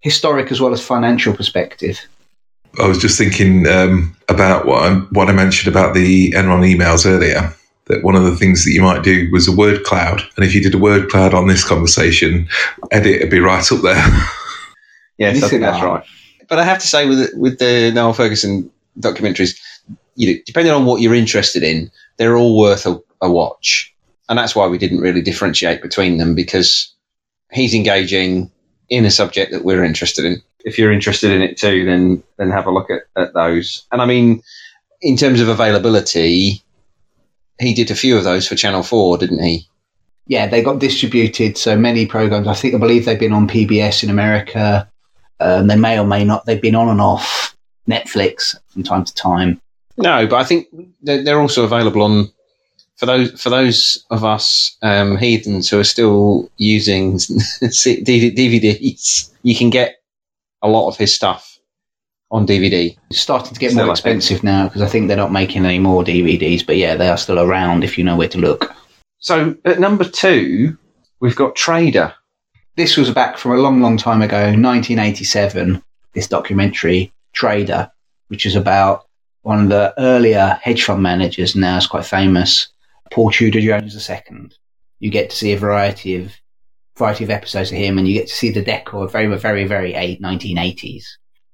historic 0.00 0.50
as 0.50 0.60
well 0.60 0.72
as 0.72 0.84
financial 0.84 1.34
perspective. 1.34 2.00
I 2.78 2.86
was 2.86 2.98
just 2.98 3.18
thinking 3.18 3.66
um, 3.66 4.16
about 4.28 4.66
what 4.66 4.82
I, 4.82 4.94
what 5.10 5.28
I 5.28 5.32
mentioned 5.32 5.74
about 5.74 5.94
the 5.94 6.32
Enron 6.32 6.68
emails 6.68 7.06
earlier. 7.06 7.52
That 7.86 8.04
one 8.04 8.14
of 8.14 8.22
the 8.22 8.36
things 8.36 8.64
that 8.64 8.70
you 8.70 8.82
might 8.82 9.02
do 9.02 9.28
was 9.32 9.48
a 9.48 9.56
word 9.56 9.82
cloud, 9.82 10.22
and 10.36 10.44
if 10.44 10.54
you 10.54 10.62
did 10.62 10.74
a 10.74 10.78
word 10.78 11.10
cloud 11.10 11.34
on 11.34 11.48
this 11.48 11.66
conversation, 11.66 12.48
edit 12.92 13.20
would 13.20 13.30
be 13.30 13.40
right 13.40 13.72
up 13.72 13.82
there. 13.82 13.96
yes, 15.18 15.42
I 15.42 15.48
think 15.48 15.62
that's 15.62 15.82
right. 15.82 16.04
But 16.48 16.60
I 16.60 16.64
have 16.64 16.78
to 16.78 16.86
say, 16.86 17.08
with 17.08 17.30
with 17.34 17.58
the 17.58 17.90
Niall 17.92 18.12
Ferguson 18.12 18.70
documentaries, 19.00 19.58
you 20.14 20.32
know, 20.32 20.40
depending 20.46 20.72
on 20.72 20.84
what 20.84 21.00
you're 21.00 21.16
interested 21.16 21.64
in, 21.64 21.90
they're 22.16 22.36
all 22.36 22.56
worth 22.56 22.86
a, 22.86 23.00
a 23.22 23.28
watch, 23.28 23.92
and 24.28 24.38
that's 24.38 24.54
why 24.54 24.68
we 24.68 24.78
didn't 24.78 25.00
really 25.00 25.22
differentiate 25.22 25.82
between 25.82 26.18
them 26.18 26.36
because 26.36 26.94
he's 27.50 27.74
engaging 27.74 28.52
in 28.90 29.04
a 29.04 29.10
subject 29.10 29.52
that 29.52 29.64
we're 29.64 29.84
interested 29.84 30.24
in 30.24 30.42
if 30.64 30.78
you're 30.78 30.92
interested 30.92 31.30
in 31.30 31.42
it 31.42 31.56
too, 31.56 31.84
then 31.84 32.22
then 32.36 32.50
have 32.50 32.66
a 32.66 32.70
look 32.70 32.90
at, 32.90 33.02
at 33.16 33.32
those. 33.34 33.86
And 33.92 34.02
I 34.02 34.06
mean, 34.06 34.42
in 35.00 35.16
terms 35.16 35.40
of 35.40 35.48
availability, 35.48 36.62
he 37.58 37.74
did 37.74 37.90
a 37.90 37.94
few 37.94 38.16
of 38.16 38.24
those 38.24 38.46
for 38.46 38.56
Channel 38.56 38.82
Four, 38.82 39.18
didn't 39.18 39.42
he? 39.42 39.66
Yeah, 40.26 40.46
they 40.46 40.62
got 40.62 40.78
distributed. 40.78 41.56
So 41.56 41.76
many 41.76 42.06
programs. 42.06 42.46
I 42.46 42.54
think 42.54 42.74
I 42.74 42.78
believe 42.78 43.04
they've 43.04 43.18
been 43.18 43.32
on 43.32 43.48
PBS 43.48 44.04
in 44.04 44.10
America. 44.10 44.88
Um, 45.40 45.68
they 45.68 45.76
may 45.76 45.98
or 45.98 46.06
may 46.06 46.24
not. 46.24 46.44
They've 46.44 46.60
been 46.60 46.74
on 46.74 46.88
and 46.88 47.00
off 47.00 47.56
Netflix 47.88 48.54
from 48.68 48.82
time 48.82 49.04
to 49.04 49.14
time. 49.14 49.60
No, 49.96 50.26
but 50.26 50.36
I 50.36 50.44
think 50.44 50.68
they're, 51.02 51.24
they're 51.24 51.40
also 51.40 51.64
available 51.64 52.02
on 52.02 52.30
for 53.00 53.06
those 53.06 53.40
for 53.40 53.48
those 53.48 54.04
of 54.10 54.24
us 54.24 54.76
um, 54.82 55.16
heathens 55.16 55.70
who 55.70 55.80
are 55.80 55.84
still 55.84 56.50
using 56.58 57.14
DVDs. 57.62 59.30
You 59.42 59.56
can 59.56 59.70
get 59.70 60.02
a 60.60 60.68
lot 60.68 60.88
of 60.88 60.98
his 60.98 61.14
stuff 61.14 61.58
on 62.30 62.46
DVD. 62.46 62.94
It's 63.08 63.20
starting 63.20 63.54
to 63.54 63.58
get 63.58 63.70
still 63.70 63.86
more 63.86 63.94
expensive 63.94 64.44
now 64.44 64.66
because 64.66 64.82
I 64.82 64.86
think 64.86 65.08
they're 65.08 65.16
not 65.16 65.32
making 65.32 65.64
any 65.64 65.78
more 65.78 66.04
DVDs, 66.04 66.64
but 66.64 66.76
yeah, 66.76 66.94
they 66.94 67.08
are 67.08 67.16
still 67.16 67.40
around 67.40 67.84
if 67.84 67.96
you 67.96 68.04
know 68.04 68.16
where 68.16 68.28
to 68.28 68.38
look. 68.38 68.70
So 69.18 69.56
at 69.64 69.80
number 69.80 70.04
two, 70.04 70.76
we've 71.20 71.36
got 71.36 71.56
Trader. 71.56 72.12
This 72.76 72.98
was 72.98 73.10
back 73.10 73.38
from 73.38 73.52
a 73.52 73.56
long, 73.56 73.80
long 73.80 73.96
time 73.96 74.20
ago, 74.20 74.42
1987. 74.42 75.82
This 76.12 76.28
documentary, 76.28 77.14
Trader, 77.32 77.90
which 78.28 78.44
is 78.44 78.56
about 78.56 79.06
one 79.40 79.62
of 79.62 79.68
the 79.70 79.94
earlier 79.98 80.60
hedge 80.62 80.84
fund 80.84 81.02
managers, 81.02 81.56
now 81.56 81.78
is 81.78 81.86
quite 81.86 82.04
famous, 82.04 82.68
Paul 83.10 83.30
Tudor 83.30 83.60
Jones 83.60 84.08
II. 84.08 84.50
You 85.00 85.10
get 85.10 85.30
to 85.30 85.36
see 85.36 85.52
a 85.52 85.58
variety 85.58 86.16
of 86.16 86.32
variety 86.96 87.24
of 87.24 87.30
episodes 87.30 87.70
of 87.70 87.78
him, 87.78 87.98
and 87.98 88.06
you 88.06 88.14
get 88.14 88.28
to 88.28 88.34
see 88.34 88.50
the 88.50 88.62
decor 88.62 89.08
very, 89.08 89.34
very, 89.36 89.64
very 89.64 89.92
1980s 89.92 91.04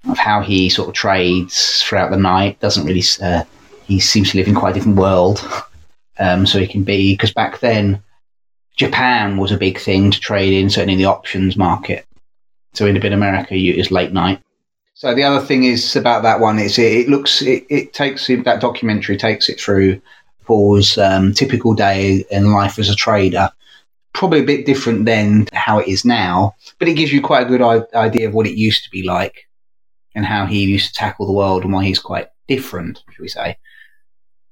of 0.08 0.18
how 0.18 0.42
he 0.42 0.68
sort 0.68 0.88
of 0.88 0.94
trades 0.94 1.82
throughout 1.82 2.10
the 2.10 2.16
night. 2.16 2.60
Doesn't 2.60 2.86
really, 2.86 3.02
uh, 3.22 3.44
he 3.84 4.00
seems 4.00 4.30
to 4.30 4.38
live 4.38 4.48
in 4.48 4.54
quite 4.54 4.70
a 4.70 4.74
different 4.74 4.98
world. 4.98 5.40
Um, 6.18 6.46
so 6.46 6.58
he 6.58 6.66
can 6.66 6.82
be, 6.82 7.12
because 7.12 7.34
back 7.34 7.60
then, 7.60 8.02
Japan 8.76 9.36
was 9.36 9.52
a 9.52 9.58
big 9.58 9.78
thing 9.78 10.10
to 10.10 10.18
trade 10.18 10.54
in, 10.54 10.70
certainly 10.70 10.94
in 10.94 10.98
the 10.98 11.04
options 11.04 11.58
market. 11.58 12.06
So 12.72 12.86
in, 12.86 12.96
in 12.96 13.12
America, 13.12 13.54
you, 13.54 13.74
it's 13.74 13.90
late 13.90 14.14
night. 14.14 14.40
So 14.94 15.14
the 15.14 15.24
other 15.24 15.44
thing 15.44 15.64
is 15.64 15.94
about 15.94 16.22
that 16.22 16.40
one 16.40 16.58
is 16.58 16.78
it, 16.78 16.92
it 16.92 17.08
looks, 17.10 17.42
it, 17.42 17.66
it 17.68 17.92
takes 17.92 18.28
that 18.28 18.62
documentary 18.62 19.18
takes 19.18 19.50
it 19.50 19.60
through 19.60 20.00
Paul's 20.46 20.96
um, 20.96 21.32
typical 21.32 21.74
day 21.74 22.24
in 22.30 22.52
life 22.52 22.78
as 22.78 22.88
a 22.88 22.94
trader 22.94 23.50
probably 24.16 24.40
a 24.40 24.44
bit 24.44 24.64
different 24.64 25.04
than 25.04 25.46
how 25.52 25.78
it 25.78 25.86
is 25.86 26.04
now, 26.04 26.54
but 26.78 26.88
it 26.88 26.94
gives 26.94 27.12
you 27.12 27.20
quite 27.20 27.46
a 27.46 27.48
good 27.48 27.60
idea 27.94 28.26
of 28.26 28.34
what 28.34 28.46
it 28.46 28.56
used 28.56 28.82
to 28.82 28.90
be 28.90 29.02
like 29.02 29.46
and 30.14 30.24
how 30.24 30.46
he 30.46 30.64
used 30.64 30.88
to 30.88 30.94
tackle 30.94 31.26
the 31.26 31.32
world 31.32 31.62
and 31.62 31.72
why 31.72 31.84
he's 31.84 31.98
quite 31.98 32.28
different, 32.48 33.04
should 33.10 33.22
we 33.22 33.28
say. 33.28 33.58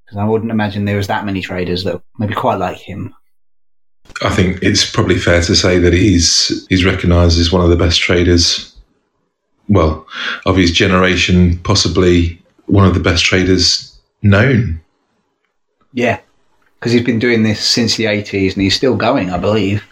Because 0.05 0.19
I 0.19 0.25
wouldn't 0.25 0.51
imagine 0.51 0.85
there 0.85 0.99
was 0.99 1.07
that 1.07 1.25
many 1.25 1.41
traders 1.41 1.83
that 1.85 2.03
maybe 2.19 2.35
quite 2.35 2.59
like 2.59 2.77
him. 2.77 3.15
I 4.23 4.29
think 4.29 4.63
it's 4.63 4.89
probably 4.89 5.19
fair 5.19 5.41
to 5.41 5.57
say 5.57 5.79
that 5.79 5.95
he's 5.95 6.67
he's 6.69 6.85
recognised 6.85 7.41
as 7.41 7.51
one 7.51 7.63
of 7.63 7.71
the 7.71 7.77
best 7.77 8.01
traders, 8.01 8.77
well, 9.69 10.07
of 10.45 10.57
his 10.57 10.73
generation, 10.73 11.59
possibly 11.61 12.41
one 12.67 12.87
of 12.87 12.93
the 12.93 13.01
best 13.01 13.25
traders 13.25 13.99
known. 14.23 14.84
Yeah, 15.95 16.21
because 16.79 16.93
he's 16.93 17.05
been 17.05 17.19
doing 17.19 17.45
this 17.45 17.65
since 17.65 17.97
the 17.97 18.05
80s 18.05 18.53
and 18.53 18.63
he's 18.63 18.77
still 18.77 18.97
going, 18.97 19.31
I 19.31 19.39
believe. 19.39 19.83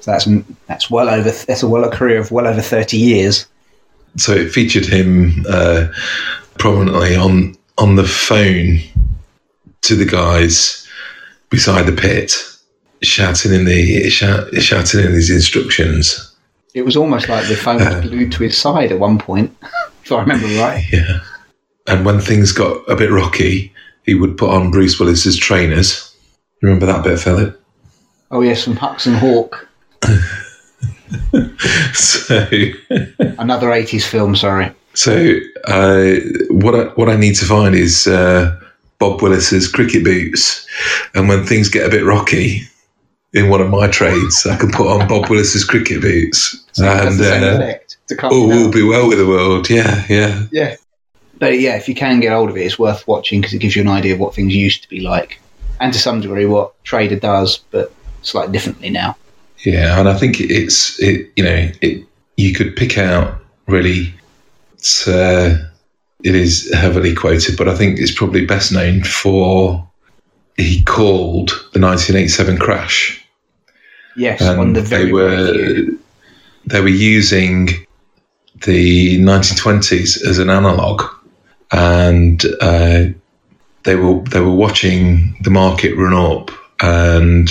So 0.00 0.10
that's 0.10 0.26
that's 0.66 0.90
well 0.90 1.08
over 1.08 1.30
that's 1.30 1.62
a 1.62 1.68
well 1.68 1.84
a 1.84 1.94
career 1.94 2.18
of 2.18 2.32
well 2.32 2.46
over 2.46 2.60
30 2.60 2.96
years. 2.96 3.46
So 4.16 4.32
it 4.32 4.50
featured 4.50 4.86
him 4.86 5.44
uh, 5.48 5.88
prominently 6.58 7.14
on 7.14 7.54
on 7.78 7.96
the 7.96 8.06
phone 8.06 8.78
to 9.82 9.94
the 9.94 10.06
guys 10.06 10.86
beside 11.50 11.82
the 11.82 11.92
pit, 11.92 12.32
shouting 13.02 13.52
in 13.52 13.66
the 13.66 14.08
shout, 14.08 14.54
shouting 14.54 15.00
in 15.00 15.12
his 15.12 15.30
instructions. 15.30 16.34
It 16.74 16.82
was 16.82 16.96
almost 16.96 17.28
like 17.28 17.48
the 17.48 17.56
phone 17.56 17.78
was 17.78 17.86
uh, 17.86 18.00
glued 18.00 18.32
to 18.32 18.44
his 18.44 18.56
side 18.56 18.92
at 18.92 18.98
one 18.98 19.18
point, 19.18 19.54
if 20.04 20.12
I 20.12 20.20
remember 20.20 20.46
right. 20.60 20.84
Yeah. 20.92 21.20
And 21.86 22.04
when 22.04 22.20
things 22.20 22.52
got 22.52 22.88
a 22.88 22.94
bit 22.94 23.10
rocky, 23.10 23.72
he 24.10 24.14
would 24.16 24.36
put 24.36 24.50
on 24.50 24.72
Bruce 24.72 24.98
Willis's 24.98 25.36
trainers 25.36 26.10
Remember 26.62 26.86
that 26.86 27.04
bit, 27.04 27.18
Philip? 27.18 27.60
Oh 28.30 28.42
yes, 28.42 28.64
from 28.64 28.76
Hudson 28.76 29.14
Hawk. 29.14 29.66
so 31.94 32.48
another 33.38 33.72
eighties 33.72 34.06
film. 34.06 34.36
Sorry. 34.36 34.72
So 34.94 35.38
uh, 35.66 36.16
what 36.50 36.74
I, 36.74 36.84
what 36.94 37.08
I 37.08 37.16
need 37.16 37.34
to 37.36 37.44
find 37.44 37.74
is 37.74 38.06
uh, 38.06 38.58
Bob 38.98 39.22
Willis's 39.22 39.68
cricket 39.68 40.04
boots, 40.04 40.66
and 41.14 41.28
when 41.28 41.46
things 41.46 41.68
get 41.68 41.86
a 41.86 41.90
bit 41.90 42.04
rocky 42.04 42.62
in 43.32 43.48
one 43.48 43.60
of 43.60 43.70
my 43.70 43.86
trades, 43.86 44.44
I 44.46 44.56
can 44.56 44.70
put 44.70 44.88
on 44.88 45.08
Bob 45.08 45.30
Willis's 45.30 45.64
cricket 45.64 46.02
boots, 46.02 46.62
so 46.72 46.84
and 46.86 47.20
uh, 47.20 47.78
all 48.24 48.48
will 48.48 48.70
be 48.70 48.82
well 48.82 49.08
with 49.08 49.18
the 49.18 49.26
world. 49.26 49.70
Yeah, 49.70 50.04
yeah, 50.08 50.46
yeah. 50.52 50.76
But 51.40 51.58
yeah, 51.58 51.76
if 51.76 51.88
you 51.88 51.96
can 51.96 52.20
get 52.20 52.32
hold 52.32 52.50
of 52.50 52.56
it, 52.56 52.64
it's 52.64 52.78
worth 52.78 53.08
watching 53.08 53.40
because 53.40 53.54
it 53.54 53.58
gives 53.58 53.74
you 53.74 53.82
an 53.82 53.88
idea 53.88 54.14
of 54.14 54.20
what 54.20 54.34
things 54.34 54.54
used 54.54 54.82
to 54.82 54.88
be 54.88 55.00
like 55.00 55.40
and 55.80 55.92
to 55.92 55.98
some 55.98 56.20
degree 56.20 56.46
what 56.46 56.72
Trader 56.84 57.18
does, 57.18 57.58
but 57.70 57.92
slightly 58.22 58.52
differently 58.52 58.90
now. 58.90 59.16
Yeah, 59.64 59.98
and 59.98 60.08
I 60.08 60.16
think 60.16 60.40
it's 60.40 61.00
it. 61.00 61.30
You 61.36 61.44
know, 61.44 61.70
it 61.80 62.04
you 62.36 62.54
could 62.54 62.76
pick 62.76 62.96
out 62.96 63.40
really 63.66 64.14
uh, 65.06 65.56
it 66.22 66.34
is 66.34 66.72
heavily 66.74 67.14
quoted, 67.14 67.56
but 67.56 67.68
I 67.68 67.74
think 67.74 67.98
it's 67.98 68.14
probably 68.14 68.44
best 68.44 68.72
known 68.72 69.02
for 69.02 69.86
he 70.56 70.82
called 70.84 71.50
the 71.72 71.80
1987 71.80 72.58
crash. 72.58 73.24
Yes, 74.16 74.42
on 74.42 74.72
the 74.72 74.82
very, 74.82 75.06
they 75.06 75.12
were 75.12 75.86
they 76.66 76.80
were 76.80 76.88
using 76.88 77.68
the 78.64 79.18
1920s 79.18 80.26
as 80.26 80.38
an 80.38 80.50
analog, 80.50 81.02
and 81.72 82.44
uh, 82.60 83.04
they 83.84 83.96
were 83.96 84.20
they 84.24 84.40
were 84.40 84.54
watching 84.54 85.36
the 85.42 85.50
market 85.50 85.96
run 85.96 86.14
up 86.14 86.50
and 86.82 87.50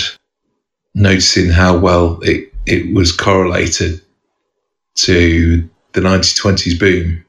noticing 0.94 1.50
how 1.50 1.78
well 1.78 2.20
it 2.22 2.52
it 2.66 2.94
was 2.94 3.12
correlated 3.12 4.00
to 4.96 5.68
the 5.92 6.00
1920s 6.00 6.78
boom, 6.78 7.24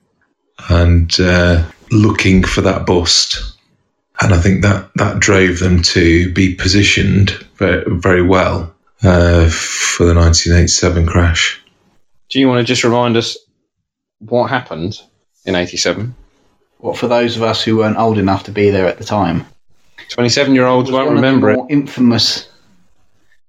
and 0.70 1.20
uh, 1.20 1.64
looking 1.92 2.44
for 2.44 2.62
that 2.62 2.86
bust. 2.86 3.56
And 4.22 4.34
I 4.34 4.38
think 4.38 4.62
that 4.62 4.92
that 4.96 5.20
drove 5.20 5.60
them 5.60 5.82
to 5.82 6.32
be 6.34 6.54
positioned 6.54 7.32
very, 7.56 7.84
very 7.88 8.22
well 8.22 8.74
uh, 9.04 9.50
for 9.50 10.06
the 10.06 10.14
1987 10.14 11.08
crash. 11.08 11.60
Do 12.30 12.40
you 12.40 12.48
want 12.48 12.60
to 12.60 12.64
just 12.64 12.84
remind 12.84 13.18
us 13.18 13.38
what 14.20 14.50
happened 14.50 15.00
in 15.46 15.56
87? 15.56 16.16
What 16.82 16.98
for 16.98 17.08
those 17.08 17.38
of 17.38 17.44
us 17.44 17.64
who 17.64 17.78
weren't 17.78 17.98
old 17.98 18.18
enough 18.18 18.44
to 18.46 18.52
be 18.52 18.72
there 18.72 18.88
at 18.88 18.98
the 18.98 19.04
time? 19.04 19.46
27 20.10 20.56
year 20.56 20.66
olds 20.66 20.92
won't 20.92 21.08
one 21.08 21.16
of 21.16 21.22
the 21.22 21.28
remember 21.28 21.52
it. 21.52 21.56
more 21.56 21.68
Infamous. 21.70 22.50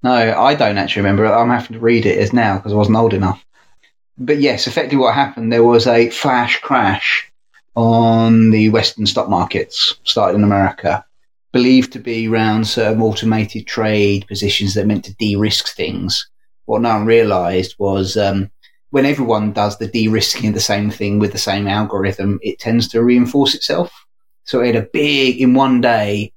No, 0.03 0.13
I 0.13 0.55
don't 0.55 0.77
actually 0.77 1.01
remember 1.01 1.25
it. 1.25 1.33
I'm 1.33 1.49
having 1.49 1.73
to 1.73 1.81
read 1.81 2.05
it 2.05 2.19
as 2.19 2.35
now 2.35 2.57
because 2.57 2.73
I 2.73 2.77
wasn't 2.77 2.99
old 2.99 3.15
enough. 3.15 3.43
But 4.19 4.39
yes, 4.39 4.67
effectively 4.67 4.99
what 4.99 5.15
happened, 5.15 5.51
there 5.51 5.65
was 5.65 5.87
a 5.87 6.11
flash 6.11 6.61
crash 6.61 7.33
on 7.75 8.51
the 8.51 8.69
Western 8.69 9.07
stock 9.07 9.31
markets, 9.31 9.95
started 10.05 10.37
in 10.37 10.45
America, 10.45 11.03
believed 11.53 11.93
to 11.95 11.99
be 12.01 12.29
around 12.29 12.67
certain 12.67 13.01
automated 13.01 13.67
trade 13.67 14.27
positions 14.29 14.75
that 14.75 14.87
meant 14.87 15.07
to 15.07 15.15
de-risk 15.15 15.69
things. 15.69 16.29
What 16.67 16.83
no 16.83 16.91
one 16.91 17.07
realised 17.07 17.77
was 17.79 18.19
um, 18.19 18.51
when 18.93 19.07
everyone 19.07 19.53
does 19.53 19.79
the 19.79 19.87
de-risking 19.87 20.49
of 20.49 20.55
the 20.55 20.61
same 20.61 20.91
thing 20.91 21.19
with 21.19 21.33
the 21.33 21.39
same 21.39 21.67
algorithm, 21.67 22.39
it 22.43 22.59
tends 22.59 22.87
to 22.87 23.03
reinforce 23.03 23.55
itself. 23.55 23.91
So 24.45 24.61
it 24.61 24.75
had 24.75 24.85
a 24.85 24.89
big, 24.93 25.41
in 25.41 25.55
one 25.55 25.81
day, 25.81 26.35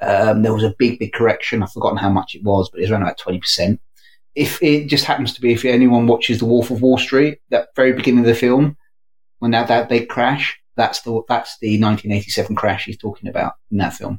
um, 0.00 0.40
there 0.40 0.54
was 0.54 0.64
a 0.64 0.74
big, 0.78 0.98
big 0.98 1.12
correction. 1.12 1.62
I've 1.62 1.70
forgotten 1.70 1.98
how 1.98 2.08
much 2.08 2.34
it 2.34 2.42
was, 2.42 2.70
but 2.70 2.78
it 2.78 2.84
was 2.84 2.90
around 2.90 3.02
about 3.02 3.18
20%. 3.18 3.78
If 4.34 4.62
it 4.62 4.86
just 4.86 5.04
happens 5.04 5.34
to 5.34 5.42
be, 5.42 5.52
if 5.52 5.66
anyone 5.66 6.06
watches 6.06 6.38
The 6.38 6.46
Wolf 6.46 6.70
of 6.70 6.80
Wall 6.80 6.96
Street, 6.96 7.40
that 7.50 7.68
very 7.76 7.92
beginning 7.92 8.20
of 8.20 8.26
the 8.26 8.34
film, 8.34 8.78
when 9.40 9.50
that, 9.50 9.68
that 9.68 9.90
big 9.90 10.08
crash, 10.08 10.58
that's 10.76 11.02
the, 11.02 11.20
that's 11.28 11.58
the 11.58 11.78
1987 11.78 12.56
crash 12.56 12.86
he's 12.86 12.96
talking 12.96 13.28
about 13.28 13.52
in 13.70 13.76
that 13.78 13.92
film. 13.92 14.18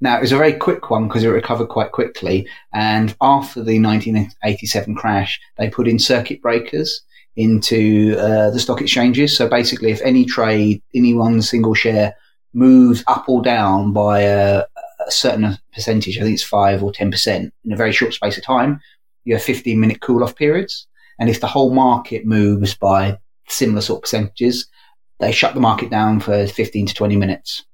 Now, 0.00 0.16
it 0.16 0.20
was 0.20 0.30
a 0.30 0.38
very 0.38 0.52
quick 0.52 0.90
one 0.90 1.08
because 1.08 1.24
it 1.24 1.28
recovered 1.28 1.70
quite 1.70 1.90
quickly. 1.90 2.48
And 2.72 3.16
after 3.20 3.64
the 3.64 3.80
1987 3.82 4.94
crash, 4.94 5.40
they 5.58 5.68
put 5.68 5.88
in 5.88 5.98
circuit 5.98 6.40
breakers 6.40 7.02
into 7.36 8.16
uh, 8.18 8.50
the 8.50 8.58
stock 8.58 8.80
exchanges. 8.80 9.36
So 9.36 9.48
basically, 9.48 9.90
if 9.90 10.00
any 10.02 10.24
trade, 10.24 10.82
any 10.94 11.14
one 11.14 11.42
single 11.42 11.74
share 11.74 12.14
moves 12.54 13.04
up 13.06 13.28
or 13.28 13.42
down 13.42 13.92
by 13.92 14.20
a, 14.20 14.64
a 15.06 15.10
certain 15.10 15.58
percentage, 15.72 16.18
I 16.18 16.22
think 16.22 16.34
it's 16.34 16.42
five 16.42 16.82
or 16.82 16.92
10% 16.92 17.50
in 17.64 17.72
a 17.72 17.76
very 17.76 17.92
short 17.92 18.14
space 18.14 18.38
of 18.38 18.44
time, 18.44 18.80
you 19.24 19.34
have 19.34 19.42
15 19.42 19.78
minute 19.78 20.00
cool 20.00 20.24
off 20.24 20.36
periods. 20.36 20.86
And 21.18 21.28
if 21.28 21.40
the 21.40 21.46
whole 21.46 21.74
market 21.74 22.26
moves 22.26 22.74
by 22.74 23.18
similar 23.48 23.80
sort 23.80 23.98
of 23.98 24.02
percentages, 24.02 24.66
they 25.18 25.32
shut 25.32 25.54
the 25.54 25.60
market 25.60 25.90
down 25.90 26.20
for 26.20 26.46
15 26.46 26.86
to 26.86 26.94
20 26.94 27.16
minutes 27.16 27.64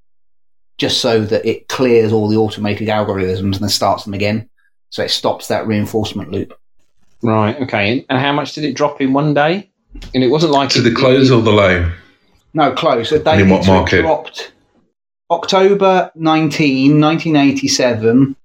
just 0.78 1.00
so 1.00 1.20
that 1.24 1.44
it 1.46 1.68
clears 1.68 2.12
all 2.12 2.28
the 2.28 2.36
automated 2.36 2.88
algorithms 2.88 3.54
and 3.54 3.54
then 3.54 3.68
starts 3.68 4.04
them 4.04 4.14
again. 4.14 4.48
So 4.90 5.02
it 5.02 5.10
stops 5.10 5.48
that 5.48 5.66
reinforcement 5.66 6.30
loop. 6.30 6.54
Right, 7.22 7.56
okay. 7.62 8.04
And 8.08 8.18
how 8.18 8.32
much 8.32 8.52
did 8.54 8.64
it 8.64 8.74
drop 8.74 9.00
in 9.00 9.12
one 9.12 9.34
day? 9.34 9.70
And 10.14 10.24
it 10.24 10.28
wasn't 10.28 10.52
like 10.52 10.70
To 10.70 10.80
it- 10.80 10.82
the 10.82 10.94
close 10.94 11.30
or 11.30 11.40
the 11.42 11.52
low? 11.52 11.90
No, 12.54 12.72
close. 12.72 13.12
A 13.12 13.18
day 13.18 13.40
in 13.40 13.48
what 13.48 13.64
so 13.64 13.72
it 13.72 13.74
market? 13.76 14.02
dropped 14.02 14.52
October 15.30 16.10
19, 16.14 17.00
1987. 17.00 18.36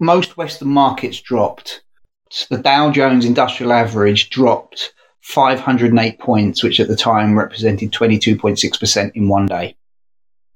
Most 0.00 0.36
Western 0.36 0.68
markets 0.68 1.20
dropped. 1.20 1.82
So 2.30 2.54
the 2.56 2.62
Dow 2.62 2.90
Jones 2.90 3.24
Industrial 3.24 3.72
Average 3.72 4.30
dropped 4.30 4.92
508 5.22 6.18
points, 6.18 6.62
which 6.62 6.78
at 6.80 6.88
the 6.88 6.96
time 6.96 7.36
represented 7.38 7.92
22.6% 7.92 9.12
in 9.14 9.28
one 9.28 9.46
day. 9.46 9.74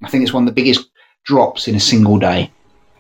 I 0.05 0.09
think 0.09 0.23
it's 0.25 0.33
one 0.33 0.43
of 0.43 0.49
the 0.55 0.61
biggest 0.61 0.87
drops 1.25 1.67
in 1.69 1.75
a 1.75 1.81
single 1.81 2.19
day. 2.19 2.51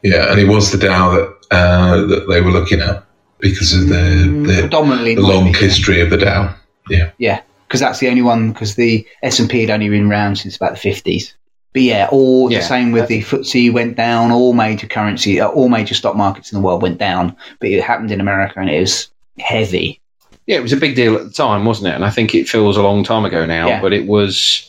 Yeah, 0.02 0.30
and 0.30 0.40
it 0.40 0.48
was 0.48 0.72
the 0.72 0.78
Dow 0.78 1.10
that 1.10 1.34
uh, 1.50 2.06
that 2.06 2.26
they 2.28 2.40
were 2.40 2.50
looking 2.50 2.80
at 2.80 3.04
because 3.42 3.74
of 3.74 3.88
the 3.88 4.44
the, 4.46 4.60
Predominantly, 4.62 5.14
the 5.16 5.20
might 5.20 5.28
long 5.34 5.44
be, 5.44 5.50
yeah. 5.50 5.56
history 5.58 6.00
of 6.00 6.08
the 6.08 6.16
Dow. 6.16 6.54
Yeah, 6.88 7.10
yeah, 7.18 7.42
because 7.68 7.80
that's 7.80 7.98
the 7.98 8.08
only 8.08 8.22
one. 8.22 8.52
Because 8.52 8.76
the 8.76 9.06
S 9.22 9.38
and 9.38 9.50
P 9.50 9.60
had 9.60 9.68
only 9.70 9.90
been 9.90 10.10
around 10.10 10.36
since 10.36 10.56
about 10.56 10.70
the 10.72 10.78
fifties. 10.78 11.34
But 11.74 11.82
yeah, 11.82 12.08
all 12.10 12.50
Yeah. 12.52 12.58
the 12.58 12.64
same 12.64 12.92
with 12.92 13.08
the 13.08 13.20
FTSE 13.22 13.72
went 13.72 13.96
down. 13.96 14.30
All 14.30 14.52
major 14.52 14.86
currency, 14.86 15.40
uh, 15.40 15.48
all 15.48 15.68
major 15.68 15.94
stock 15.94 16.16
markets 16.16 16.52
in 16.52 16.58
the 16.58 16.64
world 16.64 16.82
went 16.82 16.98
down. 16.98 17.36
But 17.60 17.70
it 17.70 17.82
happened 17.82 18.10
in 18.10 18.20
America, 18.20 18.60
and 18.60 18.70
it 18.70 18.80
was 18.80 19.08
heavy. 19.38 19.98
Yeah, 20.46 20.56
it 20.56 20.62
was 20.62 20.72
a 20.72 20.76
big 20.76 20.96
deal 20.96 21.14
at 21.16 21.24
the 21.24 21.30
time, 21.32 21.64
wasn't 21.64 21.88
it? 21.88 21.94
And 21.94 22.04
I 22.04 22.10
think 22.10 22.34
it 22.34 22.48
feels 22.48 22.76
a 22.76 22.82
long 22.82 23.04
time 23.04 23.24
ago 23.24 23.46
now, 23.46 23.68
Yeah. 23.68 23.80
but 23.80 23.92
it 23.92 24.06
was 24.06 24.68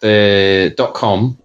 the 0.00 0.72
dot 0.76 0.94
com, 0.94 1.36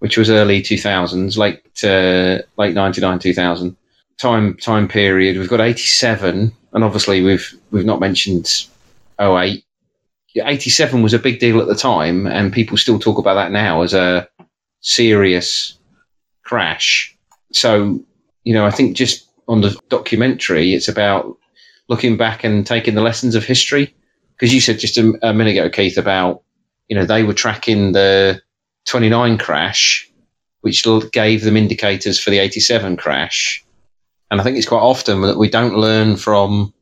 which 0.00 0.16
was 0.18 0.28
early 0.28 0.60
2000s, 0.60 1.36
late 1.38 1.60
uh, 1.84 2.42
late 2.58 2.74
99 2.74 3.18
2000 3.18 3.76
time 4.18 4.56
time 4.56 4.88
period. 4.88 5.38
We've 5.38 5.48
got 5.48 5.60
87, 5.60 6.52
and 6.72 6.84
obviously 6.84 7.22
we've 7.22 7.54
we've 7.70 7.84
not 7.84 8.00
mentioned 8.00 8.66
08. 9.20 9.62
87 10.38 11.02
was 11.02 11.14
a 11.14 11.18
big 11.18 11.38
deal 11.38 11.60
at 11.60 11.66
the 11.66 11.74
time, 11.74 12.26
and 12.26 12.52
people 12.52 12.76
still 12.76 12.98
talk 12.98 13.18
about 13.18 13.34
that 13.34 13.52
now 13.52 13.82
as 13.82 13.94
a 13.94 14.28
serious 14.80 15.78
crash. 16.44 17.16
So, 17.52 17.98
you 18.44 18.52
know, 18.52 18.66
I 18.66 18.70
think 18.70 18.96
just 18.96 19.26
on 19.48 19.62
the 19.62 19.74
documentary, 19.88 20.74
it's 20.74 20.88
about 20.88 21.38
looking 21.88 22.16
back 22.16 22.44
and 22.44 22.66
taking 22.66 22.94
the 22.94 23.00
lessons 23.00 23.34
of 23.34 23.44
history. 23.44 23.94
Because 24.34 24.52
you 24.52 24.60
said 24.60 24.78
just 24.78 24.98
a, 24.98 25.14
a 25.22 25.32
minute 25.32 25.52
ago, 25.52 25.70
Keith, 25.70 25.96
about 25.96 26.42
you 26.88 26.96
know 26.96 27.06
they 27.06 27.22
were 27.22 27.32
tracking 27.34 27.92
the 27.92 28.40
29 28.86 29.38
crash, 29.38 30.10
which 30.60 30.86
gave 31.12 31.42
them 31.42 31.56
indicators 31.56 32.20
for 32.20 32.30
the 32.30 32.38
87 32.38 32.96
crash. 32.98 33.64
And 34.30 34.40
I 34.40 34.44
think 34.44 34.56
it's 34.56 34.68
quite 34.68 34.80
often 34.80 35.20
that 35.22 35.38
we 35.38 35.48
don't 35.48 35.76
learn 35.76 36.16
from 36.16 36.74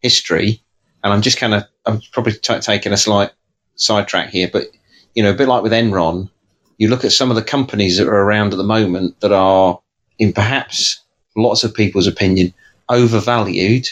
history. 0.00 0.62
And 1.02 1.12
I'm 1.12 1.22
just 1.22 1.38
kind 1.38 1.54
of 1.54 1.64
I'm 1.86 2.00
probably 2.12 2.32
t- 2.34 2.60
taking 2.60 2.92
a 2.92 2.96
slight 2.96 3.30
sidetrack 3.76 4.30
here, 4.30 4.48
but 4.52 4.66
you 5.14 5.22
know, 5.22 5.30
a 5.30 5.34
bit 5.34 5.48
like 5.48 5.62
with 5.62 5.72
Enron, 5.72 6.30
you 6.78 6.88
look 6.88 7.04
at 7.04 7.12
some 7.12 7.30
of 7.30 7.36
the 7.36 7.42
companies 7.42 7.98
that 7.98 8.06
are 8.06 8.22
around 8.22 8.52
at 8.52 8.56
the 8.56 8.64
moment 8.64 9.20
that 9.20 9.32
are, 9.32 9.80
in 10.18 10.32
perhaps 10.32 11.02
lots 11.36 11.64
of 11.64 11.74
people's 11.74 12.06
opinion, 12.06 12.54
overvalued 12.88 13.88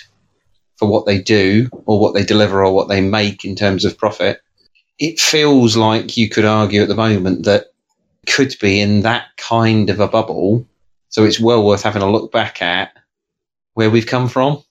for 0.76 0.88
what 0.88 1.06
they 1.06 1.20
do 1.20 1.68
or 1.86 1.98
what 1.98 2.14
they 2.14 2.24
deliver 2.24 2.64
or 2.64 2.72
what 2.72 2.88
they 2.88 3.00
make 3.00 3.44
in 3.44 3.56
terms 3.56 3.84
of 3.84 3.98
profit. 3.98 4.40
It 4.98 5.18
feels 5.18 5.76
like 5.76 6.16
you 6.16 6.28
could 6.28 6.44
argue 6.44 6.82
at 6.82 6.88
the 6.88 6.94
moment 6.94 7.44
that 7.44 7.66
could 8.26 8.54
be 8.60 8.80
in 8.80 9.02
that 9.02 9.26
kind 9.36 9.90
of 9.90 10.00
a 10.00 10.08
bubble. 10.08 10.66
So 11.08 11.24
it's 11.24 11.40
well 11.40 11.64
worth 11.64 11.82
having 11.82 12.02
a 12.02 12.10
look 12.10 12.32
back 12.32 12.62
at 12.62 12.92
where 13.74 13.90
we've 13.90 14.06
come 14.06 14.28
from. 14.28 14.62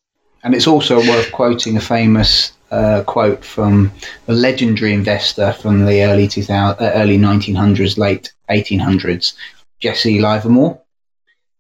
And 0.44 0.54
it's 0.54 0.68
also 0.68 0.98
worth 0.98 1.32
quoting 1.32 1.78
a 1.78 1.82
famous 1.82 2.54
uh, 2.72 3.04
quote 3.04 3.44
from 3.44 3.92
a 4.28 4.34
legendary 4.34 4.94
investor 4.94 5.54
from 5.54 5.86
the 5.86 6.04
early 6.04 6.28
2000, 6.28 6.56
uh, 6.56 6.92
early 6.96 7.18
1900s, 7.18 7.98
late 7.98 8.32
1800s, 8.50 9.34
Jesse 9.80 10.20
Livermore. 10.20 10.82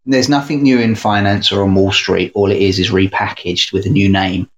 There's 0.06 0.30
nothing 0.30 0.64
new 0.64 0.80
in 0.80 0.96
finance 0.96 1.52
or 1.52 1.64
on 1.64 1.76
Wall 1.76 1.92
Street. 1.92 2.32
All 2.34 2.52
it 2.52 2.62
is 2.62 2.80
is 2.80 2.92
repackaged 2.92 3.74
with 3.74 3.86
a 3.86 3.90
new 3.90 4.10
name. 4.10 4.50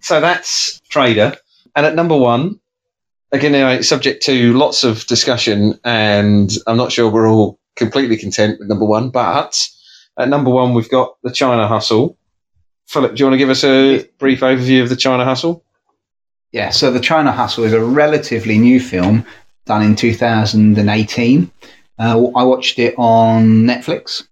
So 0.00 0.20
that's 0.20 0.80
Trader. 0.88 1.36
And 1.76 1.86
at 1.86 1.94
number 1.94 2.16
one, 2.16 2.58
again, 3.32 3.54
it's 3.54 3.88
subject 3.88 4.22
to 4.24 4.54
lots 4.54 4.82
of 4.82 5.06
discussion, 5.06 5.78
and 5.84 6.50
I'm 6.66 6.76
not 6.76 6.90
sure 6.90 7.10
we're 7.10 7.28
all 7.28 7.59
completely 7.80 8.16
content 8.16 8.60
with 8.60 8.68
number 8.68 8.84
one. 8.84 9.10
But 9.10 9.58
at 10.16 10.28
number 10.28 10.50
one, 10.50 10.74
we've 10.74 10.88
got 10.88 11.16
the 11.24 11.32
China 11.32 11.66
Hustle. 11.66 12.16
Philip, 12.86 13.14
do 13.14 13.20
you 13.20 13.26
want 13.26 13.34
to 13.34 13.38
give 13.38 13.50
us 13.50 13.64
a 13.64 14.04
brief 14.18 14.40
overview 14.40 14.82
of 14.82 14.88
the 14.88 14.96
China 14.96 15.24
Hustle? 15.24 15.64
Yeah, 16.52 16.70
so 16.70 16.90
The 16.90 17.00
China 17.00 17.30
Hustle 17.30 17.64
is 17.64 17.72
a 17.72 17.84
relatively 17.84 18.58
new 18.58 18.80
film 18.80 19.24
done 19.66 19.82
in 19.82 19.94
2018. 19.94 21.50
Uh, 21.98 22.26
I 22.34 22.42
watched 22.42 22.78
it 22.80 22.94
on 22.98 23.62
Netflix. 23.62 24.24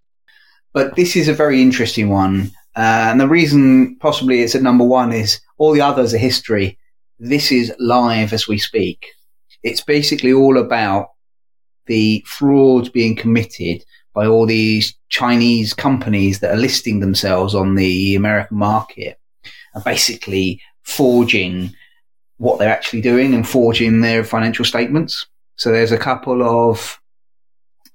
But 0.73 0.97
this 0.97 1.15
is 1.15 1.29
a 1.29 1.33
very 1.33 1.63
interesting 1.63 2.09
one. 2.09 2.51
Uh, 2.77 3.11
and 3.11 3.21
the 3.21 3.29
reason 3.29 3.97
possibly 3.97 4.43
it's 4.43 4.55
at 4.55 4.63
number 4.63 4.85
one 4.85 5.13
is 5.13 5.41
all 5.59 5.73
the 5.73 5.81
others 5.81 6.13
are 6.13 6.19
history. 6.19 6.79
This 7.21 7.53
is 7.53 7.73
live 7.79 8.33
as 8.33 8.49
we 8.49 8.59
speak. 8.59 9.07
It's 9.63 9.81
basically 9.81 10.33
all 10.33 10.59
about 10.59 11.11
the 11.89 12.25
frauds 12.27 12.89
being 12.89 13.17
committed 13.17 13.85
by 14.15 14.27
all 14.27 14.47
these 14.47 14.95
Chinese 15.09 15.75
companies 15.75 16.41
that 16.41 16.53
are 16.53 16.59
listing 16.59 17.01
themselves 17.01 17.55
on 17.55 17.75
the 17.75 18.15
American 18.15 18.59
market 18.59 19.19
and 19.75 19.85
basically 19.85 20.61
forging 20.83 21.73
what 22.39 22.59
they're 22.59 22.73
actually 22.73 23.01
doing 23.01 23.35
and 23.35 23.49
forging 23.49 24.01
their 24.01 24.25
financial 24.25 24.65
statements. 24.65 25.27
So 25.57 25.71
there's 25.71 25.93
a 25.93 25.99
couple 25.99 26.43
of 26.43 27.01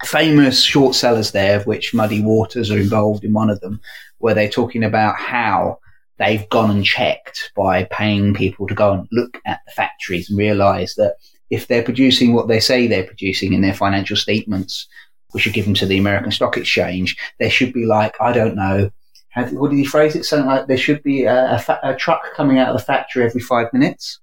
famous 0.05 0.61
short 0.61 0.95
sellers 0.95 1.31
there, 1.31 1.57
of 1.57 1.65
which 1.65 1.93
Muddy 1.93 2.21
Waters 2.21 2.69
are 2.71 2.77
involved 2.79 3.23
in 3.23 3.33
one 3.33 3.49
of 3.49 3.59
them, 3.61 3.79
where 4.17 4.33
they're 4.33 4.49
talking 4.49 4.83
about 4.83 5.15
how 5.15 5.79
they've 6.19 6.47
gone 6.49 6.71
and 6.71 6.85
checked 6.85 7.51
by 7.55 7.85
paying 7.85 8.33
people 8.33 8.67
to 8.67 8.75
go 8.75 8.93
and 8.93 9.07
look 9.11 9.39
at 9.45 9.61
the 9.65 9.71
factories 9.71 10.29
and 10.29 10.37
realize 10.37 10.95
that 10.95 11.15
if 11.53 11.67
they're 11.67 11.83
producing 11.83 12.33
what 12.33 12.47
they 12.47 12.59
say 12.59 12.87
they're 12.87 13.03
producing 13.03 13.53
in 13.53 13.61
their 13.61 13.73
financial 13.73 14.17
statements, 14.17 14.87
which 15.31 15.45
are 15.45 15.51
given 15.51 15.73
to 15.75 15.85
the 15.85 15.97
American 15.97 16.31
Stock 16.31 16.57
Exchange, 16.57 17.15
there 17.39 17.49
should 17.49 17.73
be 17.73 17.85
like, 17.85 18.15
I 18.19 18.31
don't 18.31 18.55
know, 18.55 18.89
how, 19.29 19.45
what 19.47 19.71
did 19.71 19.77
he 19.77 19.85
phrase 19.85 20.15
it? 20.15 20.25
Something 20.25 20.47
like 20.47 20.67
there 20.67 20.77
should 20.77 21.01
be 21.03 21.23
a, 21.23 21.55
a, 21.55 21.59
fa- 21.59 21.79
a 21.83 21.95
truck 21.95 22.33
coming 22.35 22.59
out 22.59 22.69
of 22.69 22.77
the 22.77 22.85
factory 22.85 23.25
every 23.25 23.41
five 23.41 23.71
minutes. 23.73 24.19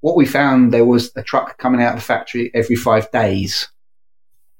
What 0.00 0.16
we 0.16 0.26
found, 0.26 0.72
there 0.72 0.84
was 0.84 1.10
a 1.16 1.22
truck 1.22 1.58
coming 1.58 1.82
out 1.82 1.94
of 1.94 2.00
the 2.00 2.06
factory 2.06 2.50
every 2.54 2.76
five 2.76 3.10
days. 3.10 3.68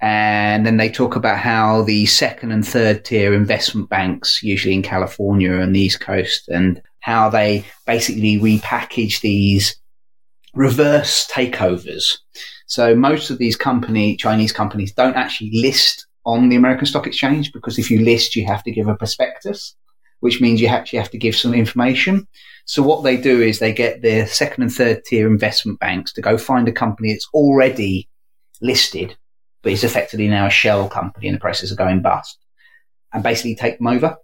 And 0.01 0.67
then 0.67 0.77
they 0.77 0.91
talk 0.91 1.17
about 1.17 1.39
how 1.39 1.83
the 1.83 2.05
second 2.07 2.53
and 2.53 2.67
third 2.67 3.05
tier 3.05 3.33
investment 3.33 3.89
banks, 3.89 4.43
usually 4.43 4.75
in 4.75 4.83
California 4.83 5.55
and 5.55 5.75
the 5.75 5.81
East 5.81 6.01
Coast, 6.01 6.49
and 6.49 6.83
how 7.01 7.31
they 7.31 7.65
basically 7.87 8.39
repackage 8.39 9.21
these 9.21 9.77
reverse 10.57 11.27
takeovers. 11.31 12.19
So 12.67 12.95
most 12.95 13.31
of 13.31 13.39
these 13.39 13.57
company, 13.57 14.17
Chinese 14.17 14.53
companies 14.53 14.93
don't 14.93 15.17
actually 15.17 15.51
list 15.53 16.07
on 16.25 16.49
the 16.49 16.57
American 16.57 16.87
Stock 16.87 17.07
Exchange 17.07 17.53
because 17.53 17.79
if 17.79 17.91
you 17.91 18.01
list, 18.01 18.35
you 18.35 18.45
have 18.47 18.65
to 18.65 18.73
give 18.73 18.89
a 18.89 18.97
prospectus, 18.97 19.77
which 20.21 20.41
means 20.41 20.61
you 20.61 20.67
actually 20.67 20.99
have 20.99 21.11
to 21.11 21.19
give 21.19 21.37
some 21.37 21.55
information. 21.55 22.27
So 22.65 22.83
what 22.83 23.05
they 23.05 23.17
do 23.17 23.41
is 23.41 23.59
they 23.59 23.73
get 23.73 24.03
their 24.03 24.27
second 24.27 24.65
and 24.65 24.73
third 24.73 25.05
tier 25.05 25.29
investment 25.29 25.79
banks 25.79 26.13
to 26.15 26.21
go 26.21 26.37
find 26.37 26.67
a 26.67 26.73
company 26.73 27.13
that's 27.13 27.29
already 27.33 28.09
listed 28.61 29.17
but 29.67 29.73
it's 29.73 29.83
effectively 29.83 30.29
now 30.29 30.47
a 30.47 30.51
shell 30.51 30.89
company 30.89 31.27
in 31.27 31.35
the 31.35 31.41
process 31.41 31.73
of 31.73 31.77
going 31.77 32.01
bust 32.01 32.39
and 33.13 33.25
basically 33.25 33.57
take 33.57 33.79
them 33.79 33.89
over. 33.89 34.17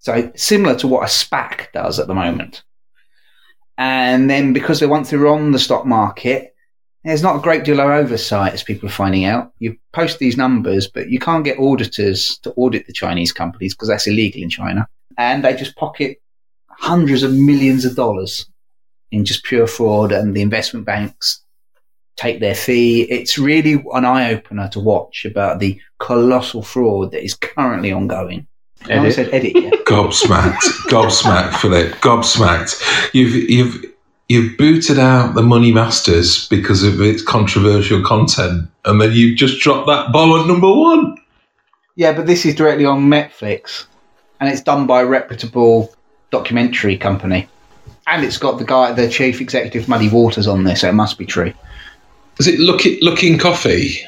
So 0.00 0.30
similar 0.36 0.74
to 0.76 0.86
what 0.86 1.04
a 1.04 1.06
SPAC 1.06 1.72
does 1.72 1.98
at 1.98 2.06
the 2.06 2.14
moment. 2.14 2.64
And 3.76 4.30
then 4.30 4.52
because 4.52 4.80
they 4.80 4.86
once 4.86 5.10
they're 5.10 5.26
on 5.26 5.52
the 5.52 5.58
stock 5.58 5.84
market, 5.84 6.54
there's 7.04 7.22
not 7.22 7.36
a 7.36 7.42
great 7.42 7.64
deal 7.64 7.80
of 7.80 7.90
oversight 7.90 8.54
as 8.54 8.62
people 8.62 8.88
are 8.88 8.92
finding 8.92 9.24
out. 9.24 9.52
You 9.58 9.76
post 9.92 10.18
these 10.18 10.36
numbers, 10.36 10.88
but 10.88 11.10
you 11.10 11.18
can't 11.18 11.44
get 11.44 11.58
auditors 11.58 12.38
to 12.38 12.52
audit 12.52 12.86
the 12.86 12.92
Chinese 12.92 13.32
companies 13.32 13.74
because 13.74 13.88
that's 13.88 14.06
illegal 14.06 14.42
in 14.42 14.48
China. 14.48 14.88
And 15.18 15.44
they 15.44 15.54
just 15.54 15.76
pocket 15.76 16.22
hundreds 16.70 17.22
of 17.22 17.32
millions 17.32 17.84
of 17.84 17.94
dollars 17.94 18.46
in 19.12 19.24
just 19.24 19.44
pure 19.44 19.66
fraud 19.66 20.12
and 20.12 20.34
the 20.34 20.42
investment 20.42 20.86
banks 20.86 21.42
take 22.16 22.40
their 22.40 22.54
fee. 22.54 23.02
It's 23.02 23.38
really 23.38 23.84
an 23.92 24.04
eye 24.04 24.32
opener 24.32 24.68
to 24.70 24.80
watch 24.80 25.24
about 25.24 25.58
the 25.58 25.80
colossal 25.98 26.62
fraud 26.62 27.12
that 27.12 27.22
is 27.22 27.34
currently 27.34 27.92
ongoing. 27.92 28.46
I 28.90 29.08
said 29.10 29.32
edit, 29.32 29.52
yeah. 29.54 29.70
Gobsmacked, 29.86 30.60
gobsmacked, 30.88 31.56
Philip, 31.56 31.92
gobsmacked. 32.00 33.10
You've 33.12 33.34
you've 33.50 33.84
you've 34.28 34.56
booted 34.58 34.98
out 34.98 35.34
the 35.34 35.42
Money 35.42 35.72
Masters 35.72 36.48
because 36.48 36.82
of 36.82 37.00
its 37.00 37.22
controversial 37.22 38.02
content, 38.02 38.68
and 38.84 39.00
then 39.00 39.12
you've 39.12 39.36
just 39.38 39.60
dropped 39.60 39.86
that 39.86 40.12
bomb 40.12 40.38
at 40.40 40.46
number 40.46 40.70
one. 40.70 41.16
yeah, 41.96 42.12
but 42.12 42.26
this 42.26 42.44
is 42.44 42.54
directly 42.54 42.84
on 42.84 43.08
Netflix, 43.08 43.84
and 44.40 44.48
it's 44.50 44.62
done 44.62 44.86
by 44.86 45.02
a 45.02 45.06
reputable 45.06 45.94
documentary 46.30 46.96
company, 46.96 47.48
and 48.06 48.24
it's 48.24 48.38
got 48.38 48.58
the 48.58 48.64
guy, 48.64 48.92
the 48.92 49.08
chief 49.08 49.40
executive, 49.40 49.88
Muddy 49.88 50.08
Waters, 50.08 50.46
on 50.46 50.64
there, 50.64 50.76
so 50.76 50.88
it 50.88 50.94
must 50.94 51.18
be 51.18 51.26
true. 51.26 51.52
Is 52.38 52.48
it 52.48 52.58
Luckin 52.58 52.98
Luckin 53.00 53.38
Coffee? 53.38 54.00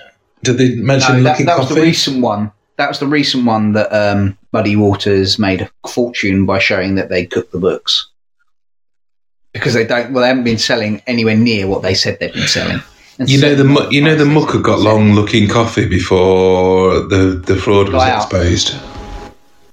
Did 0.43 0.59
they 0.59 0.75
mention 0.77 1.17
No, 1.19 1.23
that, 1.23 1.31
looking 1.33 1.47
that 1.47 1.59
was 1.59 1.69
coffee? 1.69 1.81
the 1.81 1.87
recent 1.87 2.21
one. 2.23 2.51
That 2.77 2.89
was 2.89 2.99
the 2.99 3.07
recent 3.07 3.47
one 3.47 3.73
that 3.73 3.91
um, 3.91 4.37
Muddy 4.57 4.75
Waters 4.75 5.39
made 5.39 5.61
a 5.61 5.71
fortune 5.87 6.47
by 6.47 6.59
showing 6.59 6.95
that 6.95 7.11
they 7.11 7.27
cooked 7.27 7.53
the 7.53 7.59
books. 7.59 8.09
Because 9.53 9.75
they 9.75 9.87
don't, 9.87 10.15
well, 10.15 10.23
they 10.23 10.29
haven't 10.29 10.45
been 10.45 10.57
selling 10.57 11.03
anywhere 11.07 11.37
near 11.37 11.67
what 11.67 11.83
they 11.83 11.93
said 11.93 12.19
they've 12.19 12.33
been 12.33 12.49
selling. 12.49 12.81
And 13.19 13.29
you 13.29 13.39
know 13.39 13.55
the 13.55 13.89
you 13.91 14.01
know 14.01 14.15
the 14.15 14.25
prices 14.25 14.35
mucker 14.35 14.59
got 14.61 14.79
long 14.81 15.13
Luckin 15.13 15.51
Coffee 15.51 15.87
before 15.87 17.01
the 17.01 17.43
the 17.47 17.57
fraud 17.57 17.91
was 17.93 18.03
out. 18.03 18.23
exposed. 18.23 18.75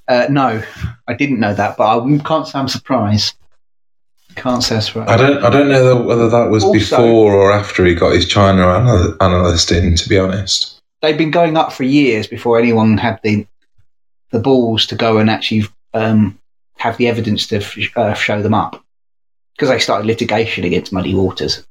Uh, 0.09 0.27
no, 0.29 0.61
I 1.07 1.13
didn't 1.13 1.39
know 1.39 1.53
that, 1.53 1.77
but 1.77 1.85
I 1.97 2.17
can't 2.19 2.45
say 2.45 2.59
I'm 2.59 2.67
surprised. 2.67 3.35
Can't 4.35 4.61
say 4.63 4.75
I'm 4.75 4.81
surprised. 4.81 5.11
I 5.11 5.15
don't 5.17 5.43
I 5.45 5.49
don't 5.49 5.69
know 5.69 5.95
whether 6.01 6.27
that 6.27 6.49
was 6.49 6.65
Also- 6.65 6.77
before 6.79 7.33
or 7.33 7.53
after 7.53 7.85
he 7.85 7.95
got 7.95 8.13
his 8.13 8.27
China 8.27 8.63
anal- 8.77 9.15
analyst 9.21 9.71
in. 9.71 9.95
To 9.95 10.09
be 10.09 10.17
honest, 10.19 10.81
They've 11.01 11.17
been 11.17 11.31
going 11.31 11.55
up 11.55 11.71
for 11.71 11.83
years 11.83 12.27
before 12.27 12.59
anyone 12.59 12.97
had 12.97 13.19
the 13.23 13.45
the 14.33 14.39
balls 14.39 14.85
to 14.87 14.95
go 14.95 15.19
and 15.19 15.29
actually 15.29 15.63
um, 15.93 16.37
have 16.77 16.97
the 16.97 17.07
evidence 17.07 17.47
to 17.47 17.57
f- 17.57 17.77
uh, 17.95 18.13
show 18.13 18.41
them 18.41 18.53
up 18.53 18.83
because 19.55 19.69
they 19.69 19.79
started 19.79 20.07
litigation 20.07 20.65
against 20.65 20.91
Muddy 20.91 21.13
Waters. 21.13 21.65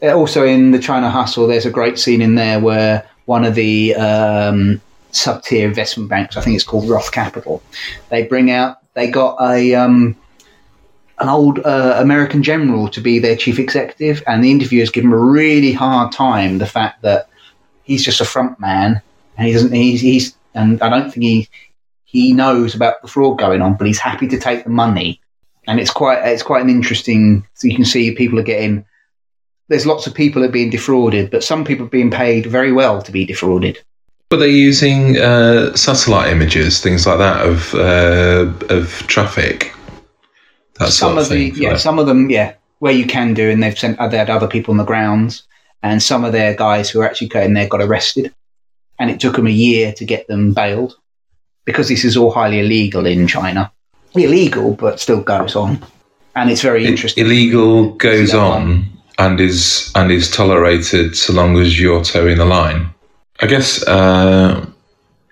They're 0.00 0.16
also 0.16 0.44
in 0.44 0.72
the 0.72 0.78
China 0.78 1.08
Hustle. 1.08 1.46
There's 1.46 1.66
a 1.66 1.70
great 1.70 1.98
scene 1.98 2.20
in 2.20 2.34
there 2.34 2.60
where 2.60 3.08
one 3.24 3.44
of 3.44 3.54
the 3.54 3.94
um, 3.94 4.80
sub 5.12 5.42
tier 5.44 5.66
investment 5.66 6.10
banks, 6.10 6.36
I 6.36 6.40
think 6.40 6.56
it's 6.56 6.64
called 6.64 6.88
Roth 6.88 7.12
Capital, 7.12 7.62
they 8.08 8.24
bring 8.24 8.50
out 8.50 8.78
they 8.94 9.08
got 9.08 9.40
a 9.40 9.74
um, 9.76 10.16
an 11.20 11.28
old 11.28 11.60
uh, 11.60 11.96
American 11.98 12.42
general 12.42 12.88
to 12.88 13.00
be 13.00 13.20
their 13.20 13.36
chief 13.36 13.60
executive, 13.60 14.22
and 14.26 14.42
the 14.42 14.50
interviewers 14.50 14.90
give 14.90 15.04
him 15.04 15.12
a 15.12 15.16
really 15.16 15.72
hard 15.72 16.10
time. 16.10 16.58
The 16.58 16.66
fact 16.66 17.02
that 17.02 17.28
he's 17.84 18.04
just 18.04 18.20
a 18.20 18.24
front 18.24 18.58
man, 18.58 19.00
and 19.36 19.46
he 19.46 19.52
doesn't. 19.52 19.72
He's, 19.72 20.00
he's 20.00 20.36
and 20.54 20.82
I 20.82 20.88
don't 20.88 21.12
think 21.12 21.22
he 21.22 21.48
he 22.10 22.32
knows 22.32 22.74
about 22.74 23.02
the 23.02 23.08
fraud 23.08 23.38
going 23.38 23.60
on, 23.60 23.74
but 23.74 23.86
he's 23.86 23.98
happy 23.98 24.26
to 24.28 24.40
take 24.40 24.64
the 24.64 24.70
money, 24.70 25.20
and 25.66 25.78
it's 25.78 25.90
quite 25.90 26.26
it's 26.26 26.42
quite 26.42 26.64
an 26.64 26.70
interesting. 26.70 27.46
So 27.52 27.68
you 27.68 27.76
can 27.76 27.84
see 27.84 28.14
people 28.14 28.38
are 28.38 28.50
getting. 28.54 28.86
There's 29.68 29.84
lots 29.84 30.06
of 30.06 30.14
people 30.14 30.40
that 30.40 30.48
are 30.48 30.52
being 30.52 30.70
defrauded, 30.70 31.30
but 31.30 31.44
some 31.44 31.66
people 31.66 31.84
are 31.84 31.90
being 31.90 32.10
paid 32.10 32.46
very 32.46 32.72
well 32.72 33.02
to 33.02 33.12
be 33.12 33.26
defrauded. 33.26 33.78
but 34.30 34.38
they're 34.38 34.48
using 34.48 35.18
uh, 35.18 35.76
satellite 35.76 36.32
images, 36.32 36.80
things 36.80 37.06
like 37.06 37.18
that 37.18 37.46
of 37.46 37.74
uh, 37.74 38.74
of 38.74 39.06
traffic. 39.06 39.74
That 40.78 40.88
some 40.88 41.10
sort 41.10 41.12
of 41.12 41.18
of 41.24 41.28
thing. 41.28 41.52
the 41.52 41.60
yeah, 41.60 41.76
some 41.76 41.98
of 41.98 42.06
them 42.06 42.30
yeah, 42.30 42.54
where 42.78 42.94
you 42.94 43.06
can 43.06 43.34
do, 43.34 43.50
and 43.50 43.62
they've 43.62 43.78
sent 43.78 43.98
they 44.10 44.16
had 44.16 44.30
other 44.30 44.48
people 44.48 44.72
on 44.72 44.78
the 44.78 44.84
grounds, 44.84 45.46
and 45.82 46.02
some 46.02 46.24
of 46.24 46.32
their 46.32 46.54
guys 46.54 46.88
who 46.88 47.02
are 47.02 47.06
actually 47.06 47.28
going 47.28 47.52
there 47.52 47.68
got 47.68 47.82
arrested, 47.82 48.34
and 48.98 49.10
it 49.10 49.20
took 49.20 49.36
them 49.36 49.46
a 49.46 49.50
year 49.50 49.92
to 49.92 50.06
get 50.06 50.26
them 50.26 50.54
bailed 50.54 50.96
because 51.68 51.88
this 51.88 52.02
is 52.02 52.16
all 52.16 52.30
highly 52.30 52.60
illegal 52.60 53.04
in 53.04 53.26
China. 53.26 53.70
Illegal, 54.14 54.72
but 54.72 54.98
still 54.98 55.20
goes 55.20 55.54
on, 55.54 55.84
and 56.34 56.50
it's 56.50 56.62
very 56.62 56.86
interesting. 56.86 57.26
illegal 57.26 57.90
goes 57.96 58.32
on 58.32 58.88
and 59.18 59.38
is 59.38 59.92
and 59.94 60.10
is 60.10 60.30
tolerated 60.30 61.14
so 61.14 61.34
long 61.34 61.58
as 61.58 61.78
you're 61.78 62.02
towing 62.02 62.38
the 62.38 62.46
line. 62.46 62.88
I 63.40 63.46
guess 63.48 63.86
uh, 63.86 64.64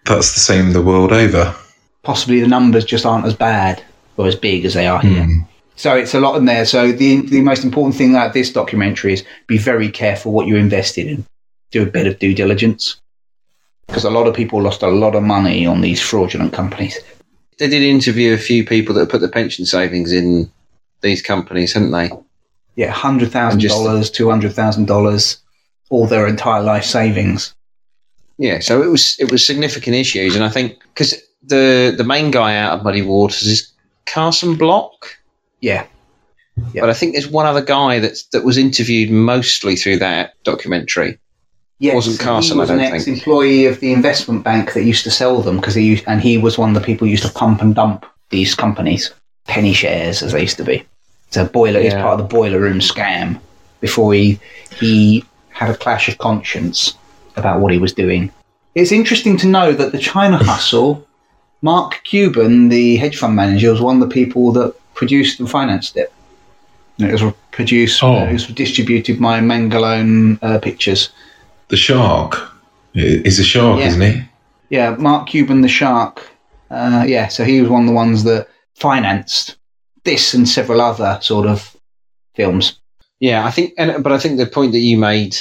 that's 0.05 0.35
the 0.35 0.41
same 0.41 0.75
the 0.75 0.83
world 0.83 1.11
over. 1.11 1.57
Possibly 2.03 2.41
the 2.41 2.49
numbers 2.49 2.85
just 2.85 3.07
aren't 3.07 3.25
as 3.25 3.35
bad 3.35 3.83
or 4.19 4.27
as 4.27 4.37
big 4.37 4.67
as 4.67 4.75
they 4.75 4.87
are 4.87 5.01
here. 5.01 5.25
Hmm. 5.25 5.39
So 5.77 5.97
it's 5.97 6.13
a 6.13 6.21
lot 6.21 6.37
in 6.37 6.45
there. 6.45 6.67
So 6.67 6.93
the 6.93 7.23
the 7.23 7.41
most 7.41 7.65
important 7.65 7.97
thing 7.97 8.11
about 8.11 8.35
this 8.35 8.53
documentary 8.53 9.15
is 9.15 9.25
be 9.47 9.57
very 9.57 9.89
careful 9.89 10.33
what 10.33 10.47
you're 10.47 10.59
invested 10.59 11.07
in. 11.07 11.25
Do 11.71 11.83
a 11.83 11.87
bit 11.87 12.07
of 12.07 12.19
due 12.19 12.35
diligence 12.35 13.01
because 13.87 14.05
a 14.05 14.11
lot 14.11 14.27
of 14.27 14.35
people 14.35 14.61
lost 14.63 14.83
a 14.83 14.89
lot 14.89 15.15
of 15.15 15.23
money 15.23 15.67
on 15.67 15.81
these 15.81 16.01
fraudulent 16.01 16.53
companies. 16.53 16.99
They 17.59 17.69
did 17.69 17.83
interview 17.83 18.35
a 18.35 18.39
few 18.39 18.65
people 18.65 18.95
that 18.97 19.09
put 19.09 19.21
the 19.21 19.29
pension 19.29 19.65
savings 19.65 20.13
in 20.13 20.51
these 21.01 21.23
companies, 21.23 21.73
hadn't 21.73 21.93
they? 21.93 22.11
Yeah, 22.75 22.91
hundred 22.91 23.31
thousand 23.33 23.63
dollars, 23.63 24.11
two 24.11 24.29
hundred 24.29 24.53
thousand 24.53 24.87
dollars, 24.87 25.39
all 25.89 26.07
their 26.07 26.27
entire 26.27 26.63
life 26.63 26.85
savings. 26.85 27.55
Yeah, 28.39 28.61
so 28.61 28.83
it 28.83 28.89
was 28.89 29.17
it 29.19 29.31
was 29.33 29.45
significant 29.47 29.97
issues, 29.97 30.35
and 30.37 30.45
I 30.45 30.51
think 30.51 30.79
because 30.93 31.15
the 31.43 31.95
the 31.97 32.05
main 32.05 32.31
guy 32.31 32.57
out 32.57 32.77
of 32.79 32.85
Muddy 32.85 33.01
Waters 33.03 33.43
is 33.43 33.73
Carson 34.05 34.57
Block, 34.57 35.17
Yeah, 35.63 35.87
Yeah. 36.75 36.83
but 36.83 36.91
I 36.91 36.93
think 36.93 37.15
there's 37.15 37.29
one 37.29 37.47
other 37.47 37.63
guy 37.63 37.99
that's 37.99 38.25
that 38.29 38.45
was 38.45 38.59
interviewed 38.59 39.11
mostly 39.11 39.75
through 39.77 39.99
that 40.01 40.35
documentary. 40.45 41.19
Yes, 41.79 41.95
Wasn't 41.95 42.19
Carson, 42.21 42.57
He 42.57 42.61
was 42.61 42.71
I 42.71 42.75
an 42.75 42.79
don't 42.81 42.91
think. 42.91 43.01
ex-employee 43.09 43.67
of 43.67 43.81
the 43.81 43.93
investment 43.93 44.43
bank 44.45 44.73
that 44.73 44.85
used 44.85 45.05
to 45.05 45.11
sell 45.11 45.43
them 45.43 45.57
because 45.57 45.75
he 45.75 45.83
used, 45.85 46.05
and 46.07 46.21
he 46.23 46.39
was 46.39 46.57
one 46.57 46.71
of 46.71 46.75
the 46.75 46.81
people 46.87 47.07
who 47.07 47.11
used 47.11 47.25
to 47.25 47.33
pump 47.33 47.61
and 47.61 47.75
dump 47.75 48.07
these 48.31 48.55
companies, 48.55 49.13
penny 49.47 49.75
shares 49.75 50.23
as 50.23 50.33
they 50.33 50.41
used 50.41 50.57
to 50.57 50.65
be. 50.65 50.85
So 51.33 51.45
boiler, 51.45 51.81
he's 51.81 51.93
Yeah. 51.93 52.03
part 52.03 52.19
of 52.19 52.29
the 52.29 52.35
boiler 52.35 52.61
room 52.61 52.81
scam. 52.81 53.39
Before 53.81 54.15
he 54.15 54.39
he 54.81 55.23
had 55.51 55.69
a 55.69 55.77
clash 55.77 56.09
of 56.09 56.17
conscience 56.19 56.95
about 57.37 57.61
what 57.61 57.73
he 57.73 57.79
was 57.79 57.93
doing. 57.93 58.31
It's 58.75 58.91
interesting 58.93 59.37
to 59.39 59.47
know 59.47 59.73
that 59.73 59.93
the 59.93 59.99
China 59.99 60.39
hustle, 60.43 61.07
Mark 61.63 62.01
Cuban, 62.05 62.69
the 62.71 62.97
hedge 62.97 63.17
fund 63.19 63.37
manager, 63.37 63.71
was 63.71 63.81
one 63.83 64.01
of 64.01 64.09
the 64.09 64.13
people 64.15 64.51
that 64.53 64.75
produced 64.95 65.41
and 65.41 65.51
financed 65.51 65.97
it. 65.97 66.11
And 66.99 67.09
it 67.09 67.13
was 67.23 67.33
produced, 67.53 68.03
Oh. 68.03 68.17
uh, 68.17 68.25
it 68.25 68.33
was 68.33 68.47
distributed 68.47 69.21
by 69.21 69.41
Magnolia 69.41 70.39
uh, 70.43 70.59
Pictures. 70.59 71.11
The 71.69 71.77
shark 71.77 72.51
is 72.95 73.39
a 73.39 73.45
shark, 73.45 73.81
Yeah. 73.81 73.87
isn't 73.89 74.01
he? 74.01 74.23
Yeah, 74.71 74.97
Mark 74.97 75.29
Cuban, 75.29 75.61
the 75.61 75.69
shark. 75.69 76.29
Uh, 76.71 77.05
yeah, 77.07 77.29
so 77.29 77.45
he 77.45 77.61
was 77.61 77.71
one 77.71 77.83
of 77.83 77.89
the 77.89 77.95
ones 77.95 78.25
that 78.25 78.49
financed 78.75 79.57
this 80.05 80.35
and 80.35 80.49
several 80.49 80.81
other 80.81 81.19
sort 81.23 81.47
of 81.47 81.77
films. 82.35 82.79
Yeah, 83.21 83.47
I 83.47 83.51
think, 83.51 83.73
and 83.79 84.03
but 84.03 84.13
I 84.13 84.19
think 84.19 84.37
the 84.39 84.47
point 84.47 84.73
that 84.73 84.79
you 84.81 84.97
made 84.97 85.37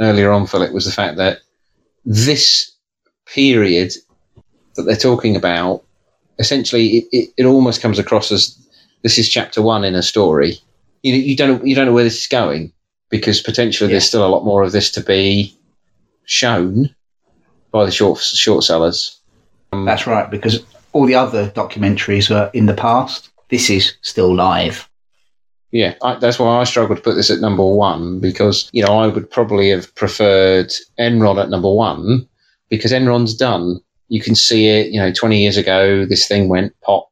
earlier 0.00 0.30
on, 0.32 0.46
Philip, 0.46 0.72
was 0.72 0.84
the 0.84 0.92
fact 0.92 1.16
that 1.16 1.38
this 2.04 2.72
period 3.26 3.92
that 4.76 4.82
they're 4.82 4.96
talking 4.96 5.36
about, 5.36 5.82
essentially, 6.38 6.98
it, 6.98 7.04
it, 7.12 7.30
it 7.38 7.44
almost 7.46 7.82
comes 7.82 7.98
across 7.98 8.30
as 8.30 8.56
this 9.02 9.18
is 9.18 9.28
chapter 9.28 9.60
one 9.62 9.84
in 9.84 9.94
a 9.94 10.02
story. 10.02 10.58
You 11.02 11.14
you 11.14 11.36
don't 11.36 11.66
you 11.66 11.74
don't 11.74 11.86
know 11.86 11.92
where 11.92 12.04
this 12.04 12.20
is 12.20 12.26
going 12.28 12.72
because 13.10 13.40
potentially 13.40 13.90
there's 13.90 14.06
still 14.06 14.26
a 14.26 14.28
lot 14.28 14.44
more 14.44 14.62
of 14.62 14.72
this 14.72 14.90
to 14.92 15.00
be 15.00 15.56
shown 16.24 16.94
by 17.70 17.84
the 17.84 17.92
short 17.92 18.18
short 18.18 18.64
sellers. 18.64 19.20
Um, 19.72 19.84
that's 19.84 20.06
right, 20.06 20.30
because 20.30 20.64
all 20.92 21.06
the 21.06 21.14
other 21.14 21.50
documentaries 21.50 22.34
are 22.34 22.50
in 22.52 22.66
the 22.66 22.74
past. 22.74 23.30
This 23.48 23.70
is 23.70 23.96
still 24.02 24.34
live. 24.34 24.88
Yeah, 25.72 25.94
I, 26.02 26.16
that's 26.16 26.38
why 26.38 26.60
I 26.60 26.64
struggle 26.64 26.96
to 26.96 27.02
put 27.02 27.16
this 27.16 27.30
at 27.30 27.40
number 27.40 27.64
one 27.64 28.20
because 28.20 28.70
you 28.72 28.84
know 28.84 28.98
I 28.98 29.08
would 29.08 29.30
probably 29.30 29.70
have 29.70 29.94
preferred 29.94 30.72
Enron 30.98 31.42
at 31.42 31.50
number 31.50 31.72
one 31.72 32.26
because 32.70 32.92
Enron's 32.92 33.34
done. 33.34 33.80
You 34.08 34.22
can 34.22 34.34
see 34.34 34.68
it. 34.68 34.92
You 34.92 35.00
know, 35.00 35.12
twenty 35.12 35.42
years 35.42 35.56
ago, 35.56 36.06
this 36.06 36.26
thing 36.26 36.48
went 36.48 36.72
pop, 36.80 37.08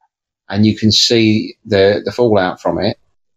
and 0.49 0.65
you 0.65 0.77
can 0.77 0.93
see 0.93 1.57
the 1.65 2.03
the 2.05 2.13
fallout 2.13 2.61
from 2.61 2.79
it. 2.79 2.97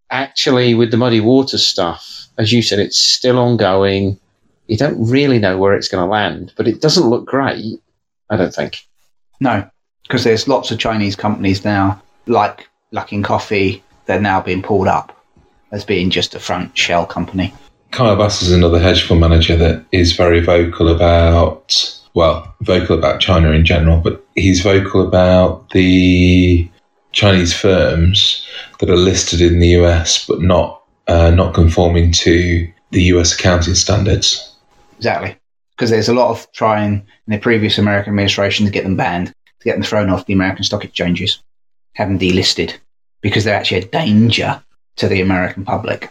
Actually, 0.09 0.73
with 0.73 0.91
the 0.91 0.97
muddy 0.97 1.19
water 1.19 1.57
stuff, 1.57 2.27
as 2.37 2.51
you 2.51 2.61
said, 2.61 2.79
it's 2.79 2.99
still 2.99 3.39
ongoing. 3.39 4.19
You 4.67 4.77
don't 4.77 5.09
really 5.09 5.39
know 5.39 5.57
where 5.57 5.73
it's 5.73 5.87
going 5.87 6.03
to 6.03 6.09
land, 6.09 6.53
but 6.55 6.67
it 6.67 6.81
doesn't 6.81 7.09
look 7.09 7.25
great. 7.25 7.81
I 8.29 8.37
don't 8.37 8.53
think. 8.53 8.85
No, 9.39 9.69
because 10.03 10.23
there's 10.23 10.47
lots 10.47 10.71
of 10.71 10.79
Chinese 10.79 11.15
companies 11.15 11.63
now, 11.63 12.01
like 12.25 12.67
Luckin 12.93 13.23
Coffee, 13.23 13.83
they're 14.05 14.21
now 14.21 14.41
being 14.41 14.61
pulled 14.61 14.87
up 14.87 15.13
as 15.71 15.83
being 15.83 16.09
just 16.09 16.35
a 16.35 16.39
front 16.39 16.77
shell 16.77 17.05
company. 17.05 17.53
Kyle 17.91 18.15
Bass 18.15 18.41
is 18.41 18.51
another 18.51 18.79
hedge 18.79 19.03
fund 19.03 19.21
manager 19.21 19.55
that 19.55 19.83
is 19.91 20.13
very 20.13 20.39
vocal 20.39 20.89
about, 20.89 21.99
well, 22.13 22.53
vocal 22.61 22.97
about 22.97 23.19
China 23.19 23.51
in 23.51 23.65
general, 23.65 23.99
but 23.99 24.25
he's 24.35 24.61
vocal 24.61 25.05
about 25.05 25.69
the 25.71 26.69
Chinese 27.11 27.53
firms 27.53 28.45
that 28.79 28.89
are 28.89 28.97
listed 28.97 29.41
in 29.41 29.59
the 29.59 29.69
US 29.69 30.25
but 30.25 30.41
not 30.41 30.83
uh, 31.07 31.31
not 31.31 31.53
conforming 31.53 32.11
to 32.11 32.71
the 32.91 33.03
US 33.03 33.33
accounting 33.33 33.75
standards. 33.75 34.55
Exactly. 34.97 35.37
Because 35.75 35.89
there's 35.89 36.09
a 36.09 36.13
lot 36.13 36.29
of 36.29 36.51
trying 36.53 36.93
in 36.93 37.33
the 37.33 37.37
previous 37.37 37.77
American 37.77 38.11
administration 38.11 38.65
to 38.65 38.71
get 38.71 38.83
them 38.83 38.97
banned, 38.97 39.27
to 39.27 39.63
get 39.63 39.73
them 39.73 39.83
thrown 39.83 40.09
off 40.09 40.25
the 40.25 40.33
American 40.33 40.63
stock 40.63 40.83
exchanges, 40.83 41.41
have 41.93 42.07
them 42.09 42.19
delisted, 42.19 42.75
because 43.21 43.43
they're 43.43 43.55
actually 43.55 43.81
a 43.81 43.85
danger 43.85 44.61
to 44.95 45.07
the 45.07 45.21
American 45.21 45.63
public. 45.63 46.09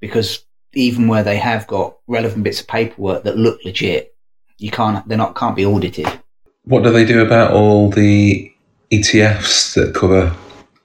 Because 0.00 0.44
even 0.74 1.08
where 1.08 1.22
they 1.22 1.38
have 1.38 1.66
got 1.66 1.96
relevant 2.06 2.44
bits 2.44 2.60
of 2.60 2.68
paperwork 2.68 3.24
that 3.24 3.38
look 3.38 3.64
legit, 3.64 4.14
you 4.58 4.70
can't, 4.70 5.06
they're 5.08 5.18
not, 5.18 5.34
can't 5.34 5.56
be 5.56 5.64
audited. 5.64 6.06
What 6.64 6.82
do 6.82 6.90
they 6.90 7.04
do 7.04 7.24
about 7.24 7.52
all 7.52 7.90
the 7.90 8.52
ETFs 8.92 9.74
that 9.74 9.94
cover 9.94 10.34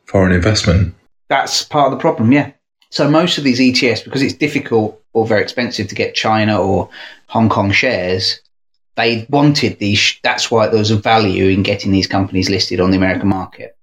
foreign 0.06 0.32
investment? 0.32 0.96
That's 1.32 1.64
part 1.64 1.86
of 1.86 1.98
the 1.98 2.02
problem, 2.02 2.34
yeah. 2.34 2.52
So 2.90 3.10
most 3.10 3.38
of 3.38 3.46
these 3.46 3.62
ETFs, 3.62 4.04
because 4.04 4.22
it's 4.22 4.34
difficult 4.34 5.02
or 5.14 5.26
very 5.26 5.42
expensive 5.42 5.88
to 5.88 5.96
get 5.96 6.14
China 6.14 6.62
or 6.62 6.90
Hong 7.28 7.48
Kong 7.48 7.72
shares, 7.72 8.42
they 8.98 9.26
wanted 9.30 9.80
these. 9.80 10.20
That's 10.24 10.52
why 10.52 10.68
there 10.68 10.78
was 10.78 10.92
a 10.92 10.98
value 10.98 11.48
in 11.48 11.64
getting 11.64 11.94
these 11.94 12.06
companies 12.06 12.50
listed 12.50 12.82
on 12.82 12.92
the 12.92 12.98
American 12.98 13.30
market. 13.30 13.78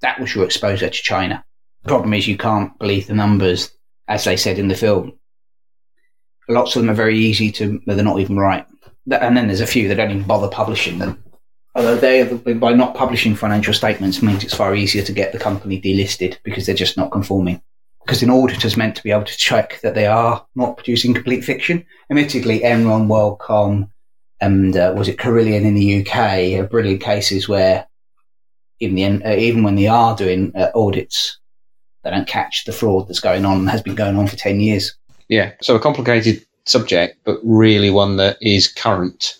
That 0.00 0.20
was 0.20 0.32
your 0.32 0.44
exposure 0.44 0.88
to 0.88 1.02
China. 1.02 1.44
The 1.82 1.88
problem 1.88 2.14
is 2.14 2.28
you 2.28 2.38
can't 2.38 2.78
believe 2.78 3.08
the 3.08 3.14
numbers, 3.14 3.72
as 4.06 4.22
they 4.22 4.36
said 4.36 4.60
in 4.60 4.68
the 4.68 4.76
film. 4.76 5.18
Lots 6.48 6.76
of 6.76 6.82
them 6.82 6.90
are 6.90 6.94
very 6.94 7.18
easy 7.18 7.50
to. 7.50 7.80
They're 7.84 8.04
not 8.04 8.20
even 8.20 8.36
right. 8.36 8.64
And 9.10 9.36
then 9.36 9.48
there's 9.48 9.60
a 9.60 9.66
few 9.66 9.88
that 9.88 9.96
don't 9.96 10.12
even 10.12 10.22
bother 10.22 10.48
publishing 10.48 11.00
them. 11.00 11.20
Although 11.76 11.96
they, 11.96 12.24
by 12.54 12.72
not 12.72 12.94
publishing 12.94 13.34
financial 13.34 13.74
statements, 13.74 14.22
means 14.22 14.42
it's 14.42 14.54
far 14.54 14.74
easier 14.74 15.02
to 15.02 15.12
get 15.12 15.32
the 15.32 15.38
company 15.38 15.78
delisted 15.78 16.38
because 16.42 16.64
they're 16.64 16.74
just 16.74 16.96
not 16.96 17.12
conforming. 17.12 17.60
Because 18.00 18.22
an 18.22 18.30
auditor's 18.30 18.78
meant 18.78 18.96
to 18.96 19.02
be 19.02 19.10
able 19.10 19.24
to 19.24 19.36
check 19.36 19.78
that 19.82 19.94
they 19.94 20.06
are 20.06 20.46
not 20.54 20.78
producing 20.78 21.12
complete 21.12 21.44
fiction. 21.44 21.84
Admittedly, 22.08 22.60
Enron, 22.60 23.08
WorldCom, 23.08 23.90
and 24.40 24.74
uh, 24.74 24.94
was 24.96 25.06
it 25.06 25.18
Carillion 25.18 25.66
in 25.66 25.74
the 25.74 26.00
UK 26.00 26.58
are 26.58 26.66
brilliant 26.66 27.02
cases 27.02 27.46
where 27.46 27.86
even 28.80 28.94
the 28.94 29.04
uh, 29.04 29.36
even 29.36 29.62
when 29.62 29.74
they 29.74 29.86
are 29.86 30.16
doing 30.16 30.52
uh, 30.56 30.70
audits, 30.74 31.38
they 32.04 32.10
don't 32.10 32.28
catch 32.28 32.64
the 32.64 32.72
fraud 32.72 33.06
that's 33.06 33.20
going 33.20 33.44
on 33.44 33.58
and 33.58 33.68
has 33.68 33.82
been 33.82 33.94
going 33.94 34.16
on 34.16 34.26
for 34.28 34.36
ten 34.36 34.60
years. 34.60 34.94
Yeah, 35.28 35.52
so 35.60 35.76
a 35.76 35.80
complicated 35.80 36.42
subject, 36.64 37.18
but 37.24 37.38
really 37.44 37.90
one 37.90 38.16
that 38.16 38.38
is 38.40 38.66
current. 38.66 39.38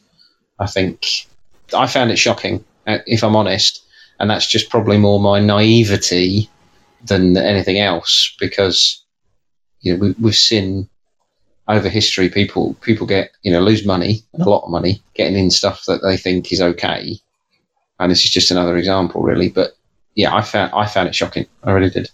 I 0.58 0.66
think 0.66 1.26
I 1.74 1.86
found 1.86 2.10
it 2.10 2.16
shocking, 2.16 2.64
uh, 2.86 2.98
if 3.06 3.22
I'm 3.24 3.36
honest, 3.36 3.84
and 4.18 4.30
that's 4.30 4.46
just 4.46 4.70
probably 4.70 4.98
more 4.98 5.20
my 5.20 5.40
naivety 5.40 6.48
than 7.04 7.36
anything 7.36 7.78
else 7.78 8.34
because 8.40 9.04
you 9.80 9.92
know 9.92 9.98
we, 9.98 10.14
we've 10.20 10.36
seen 10.36 10.88
over 11.68 11.88
history 11.88 12.28
people 12.28 12.74
people 12.74 13.06
get 13.06 13.32
you 13.42 13.52
know 13.52 13.60
lose 13.60 13.84
money 13.84 14.22
and 14.32 14.42
a 14.42 14.48
lot 14.48 14.64
of 14.64 14.70
money 14.70 15.02
getting 15.14 15.36
in 15.36 15.50
stuff 15.50 15.84
that 15.86 16.02
they 16.02 16.16
think 16.16 16.52
is 16.52 16.60
okay, 16.60 17.16
and 17.98 18.10
this 18.10 18.24
is 18.24 18.30
just 18.30 18.50
another 18.50 18.76
example, 18.76 19.22
really. 19.22 19.48
But 19.48 19.76
yeah, 20.14 20.34
I 20.34 20.42
found 20.42 20.72
I 20.74 20.86
found 20.86 21.08
it 21.08 21.14
shocking. 21.14 21.46
I 21.62 21.72
really 21.72 21.90
did. 21.90 22.10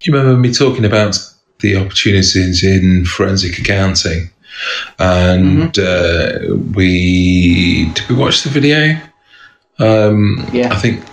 Do 0.00 0.10
you 0.10 0.16
remember 0.16 0.38
me 0.38 0.52
talking 0.52 0.84
about 0.84 1.18
the 1.60 1.76
opportunities 1.76 2.62
in 2.62 3.04
forensic 3.04 3.58
accounting? 3.58 4.30
And 4.98 5.78
uh, 5.78 6.38
we 6.74 7.90
did 7.94 8.08
we 8.08 8.14
watch 8.14 8.42
the 8.42 8.50
video? 8.50 9.00
Um, 9.78 10.46
Yeah. 10.52 10.72
I 10.72 10.76
think 10.76 11.04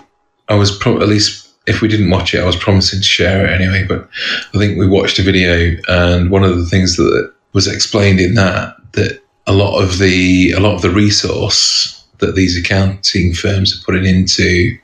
I 0.49 0.55
was 0.55 0.75
pro- 0.77 1.01
at 1.01 1.07
least 1.07 1.49
if 1.67 1.81
we 1.81 1.87
didn't 1.87 2.09
watch 2.09 2.33
it, 2.33 2.41
I 2.41 2.45
was 2.45 2.55
promising 2.55 2.99
to 2.99 3.05
share 3.05 3.45
it 3.45 3.59
anyway. 3.59 3.85
But 3.87 4.07
I 4.53 4.57
think 4.57 4.77
we 4.77 4.87
watched 4.87 5.19
a 5.19 5.23
video, 5.23 5.77
and 5.87 6.29
one 6.29 6.43
of 6.43 6.57
the 6.57 6.65
things 6.65 6.95
that 6.97 7.33
was 7.53 7.67
explained 7.67 8.19
in 8.19 8.35
that 8.35 8.75
that 8.93 9.21
a 9.47 9.53
lot 9.53 9.81
of 9.81 9.97
the 9.99 10.51
a 10.51 10.59
lot 10.59 10.75
of 10.75 10.81
the 10.81 10.89
resource 10.89 12.03
that 12.19 12.35
these 12.35 12.57
accounting 12.57 13.33
firms 13.33 13.77
are 13.77 13.83
putting 13.83 14.05
into 14.05 14.77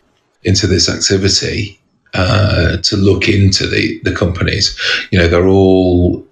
into 0.43 0.67
this 0.67 0.89
activity 0.89 1.80
uh, 2.13 2.78
to 2.78 2.97
look 2.97 3.30
into 3.30 3.67
the, 3.67 4.00
the 4.04 4.13
companies. 4.13 4.78
You 5.12 5.19
know, 5.19 5.28
they're 5.28 5.47
all 5.47 6.26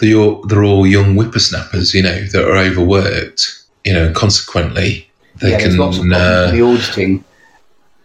they're 0.00 0.16
all, 0.16 0.42
they're 0.42 0.64
all 0.64 0.86
young 0.86 1.14
whippersnappers. 1.14 1.94
You 1.94 2.02
know, 2.02 2.24
that 2.32 2.44
are 2.44 2.56
overworked. 2.56 3.62
You 3.84 3.92
know, 3.92 4.12
consequently 4.12 5.08
they 5.40 5.50
yeah, 5.50 5.58
can 5.58 5.76
lots 5.76 5.98
of 5.98 6.10
uh, 6.10 6.50
the 6.50 6.62
auditing, 6.62 7.24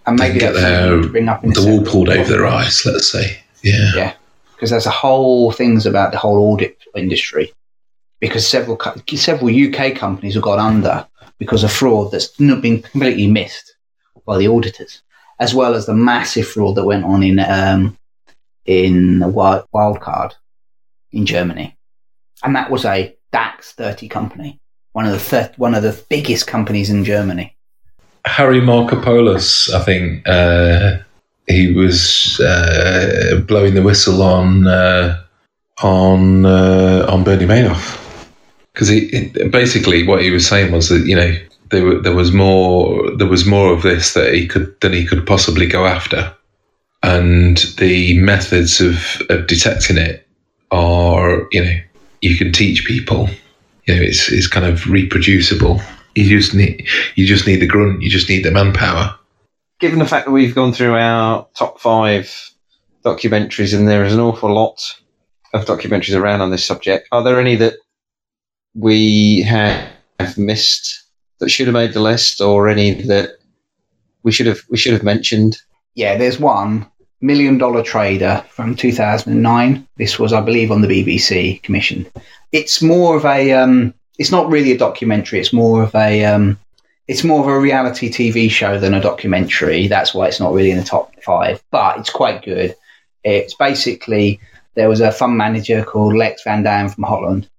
and 0.06 0.20
maybe 0.20 0.40
get 0.40 0.54
that's 0.54 0.64
their 0.64 1.02
to 1.02 1.10
bring 1.10 1.30
up 1.30 1.44
in 1.44 1.52
the 1.52 1.66
wool 1.66 1.84
pulled 1.84 2.10
over 2.10 2.30
their 2.30 2.48
eyes. 2.48 2.86
Let's 2.86 3.12
say, 3.12 3.40
yeah. 3.64 3.92
Yeah, 3.96 4.14
because 4.56 4.72
there's 4.72 4.86
a 4.86 4.92
whole 4.92 5.52
things 5.52 5.86
about 5.86 6.12
the 6.12 6.18
whole 6.18 6.54
audit 6.54 6.78
industry. 6.96 7.54
Because 8.20 8.46
several 8.46 8.78
several 9.16 9.50
UK 9.50 9.96
companies 9.96 10.34
have 10.34 10.44
gone 10.44 10.60
under 10.60 11.08
because 11.38 11.64
of 11.64 11.72
fraud 11.72 12.12
that's 12.12 12.38
not 12.38 12.62
been 12.62 12.82
completely 12.82 13.28
missed 13.28 13.76
by 14.26 14.38
the 14.38 14.48
auditors, 14.48 15.02
as 15.40 15.56
well 15.56 15.74
as 15.74 15.86
the 15.86 15.94
massive 15.94 16.46
fraud 16.46 16.76
that 16.76 16.84
went 16.84 17.06
on 17.06 17.24
in 17.24 17.40
um, 17.40 17.98
in 18.66 19.32
Wild, 19.34 19.66
Wirecard 19.74 20.34
in 21.14 21.26
Germany, 21.26 21.78
and 22.44 22.56
that 22.56 22.70
was 22.72 22.86
a 22.86 23.16
DAX 23.32 23.74
30 23.74 24.08
company, 24.08 24.60
one 24.94 25.06
of 25.06 25.12
the 25.12 25.20
thir- 25.20 25.54
one 25.58 25.76
of 25.76 25.84
the 25.84 26.04
biggest 26.10 26.48
companies 26.48 26.90
in 26.90 27.04
Germany. 27.04 27.56
Harry 28.26 28.62
Markopolos, 28.62 29.74
I 29.74 29.84
think 29.84 30.28
uh, 30.28 30.98
he 31.48 31.72
was 31.74 32.40
uh, 32.40 33.42
blowing 33.48 33.76
the 33.76 33.82
whistle 33.82 34.22
on 34.22 34.68
uh, 34.68 35.22
on 35.82 36.46
uh, 36.46 37.06
on 37.10 37.24
Bernie 37.24 37.46
Madoff 37.46 38.06
because 38.80 38.90
basically 39.52 40.08
what 40.08 40.22
he 40.22 40.32
was 40.32 40.48
saying 40.48 40.72
was 40.72 40.90
that 40.90 41.06
you 41.06 41.16
know 41.16 41.36
there 41.70 41.84
were, 41.84 42.00
there 42.02 42.16
was 42.16 42.32
more 42.32 43.12
there 43.18 43.28
was 43.28 43.46
more 43.46 43.74
of 43.74 43.82
this 43.82 44.14
that 44.14 44.34
he 44.34 44.48
could 44.48 44.80
than 44.82 44.94
he 44.94 45.06
could 45.06 45.26
possibly 45.26 45.68
go 45.68 45.86
after, 45.86 46.34
and 47.04 47.58
the 47.78 48.18
methods 48.20 48.80
of, 48.80 49.22
of 49.30 49.48
detecting 49.48 49.98
it 49.98 50.26
are 50.72 51.48
you 51.52 51.64
know 51.64 51.76
you 52.22 52.38
can 52.38 52.52
teach 52.52 52.86
people. 52.86 53.30
You 53.86 53.96
know, 53.96 54.02
it's 54.02 54.32
it's 54.32 54.48
kind 54.48 54.66
of 54.66 54.88
reproducible. 54.88 55.82
You 56.16 56.40
just 56.40 56.54
need 56.54 56.88
you 57.16 57.26
just 57.26 57.48
need 57.48 57.58
the 57.58 57.68
grunt. 57.68 58.02
You 58.02 58.10
just 58.10 58.30
need 58.30 58.44
the 58.44 58.52
manpower. 58.52 59.16
Given 59.80 60.00
the 60.00 60.06
fact 60.06 60.26
that 60.26 60.32
we've 60.32 60.56
gone 60.56 60.74
through 60.74 60.96
our 60.96 61.48
top 61.56 61.80
five 61.80 62.52
documentaries, 63.06 63.78
and 63.78 63.88
there 63.88 64.04
is 64.04 64.14
an 64.14 64.20
awful 64.20 64.54
lot 64.54 64.82
of 65.54 65.66
documentaries 65.66 66.20
around 66.20 66.42
on 66.42 66.52
this 66.52 66.66
subject, 66.66 67.08
are 67.12 67.24
there 67.24 67.40
any 67.40 67.56
that 67.56 67.76
we 68.76 69.42
have 69.42 70.38
missed 70.38 71.04
that 71.40 71.50
should 71.50 71.68
have 71.68 71.74
made 71.74 71.94
the 71.94 72.02
list, 72.02 72.42
or 72.42 72.68
any 72.68 73.02
that 73.04 73.38
we 74.24 74.32
should 74.32 74.48
have 74.48 74.60
we 74.70 74.78
should 74.78 74.94
have 74.94 75.04
mentioned? 75.04 75.58
Yeah, 75.96 76.18
there's 76.18 76.40
one 76.40 76.90
million 77.22 77.58
dollar 77.58 77.84
trader 77.84 78.44
from 78.50 78.76
2009. 78.76 79.88
This 79.98 80.20
was, 80.20 80.34
I 80.34 80.42
believe, 80.42 80.72
on 80.72 80.82
the 80.82 80.88
BBC 80.88 81.62
commission. 81.64 82.08
It's 82.52 82.82
more 82.82 83.18
of 83.18 83.26
a, 83.26 83.52
um, 83.54 83.94
it's 84.18 84.32
not 84.32 84.50
really 84.50 84.72
a 84.72 84.78
documentary. 84.78 85.40
It's 85.40 85.54
more 85.54 85.84
of 85.84 85.94
a, 85.96 86.26
um, 86.26 86.60
it's 87.08 87.24
more 87.24 87.42
of 87.42 87.48
a 87.48 87.60
reality 87.60 88.10
TV 88.10 88.50
show 88.50 88.80
than 88.80 88.94
a 88.94 89.02
documentary. 89.02 89.88
That's 89.88 90.14
why 90.14 90.28
it's 90.28 90.40
not 90.40 90.54
really 90.54 90.72
in 90.72 90.78
the 90.78 90.84
top 90.84 91.12
five, 91.24 91.62
but 91.72 92.00
it's 92.00 92.10
quite 92.10 92.44
good. 92.44 92.76
It's 93.24 93.56
basically 93.56 94.40
there 94.76 94.90
was 94.90 95.02
a 95.02 95.12
fund 95.12 95.38
manager 95.38 95.84
called 95.84 96.16
Lex 96.16 96.44
Van 96.44 96.64
Dam 96.64 96.90
from 96.90 97.04
Holland 97.04 97.50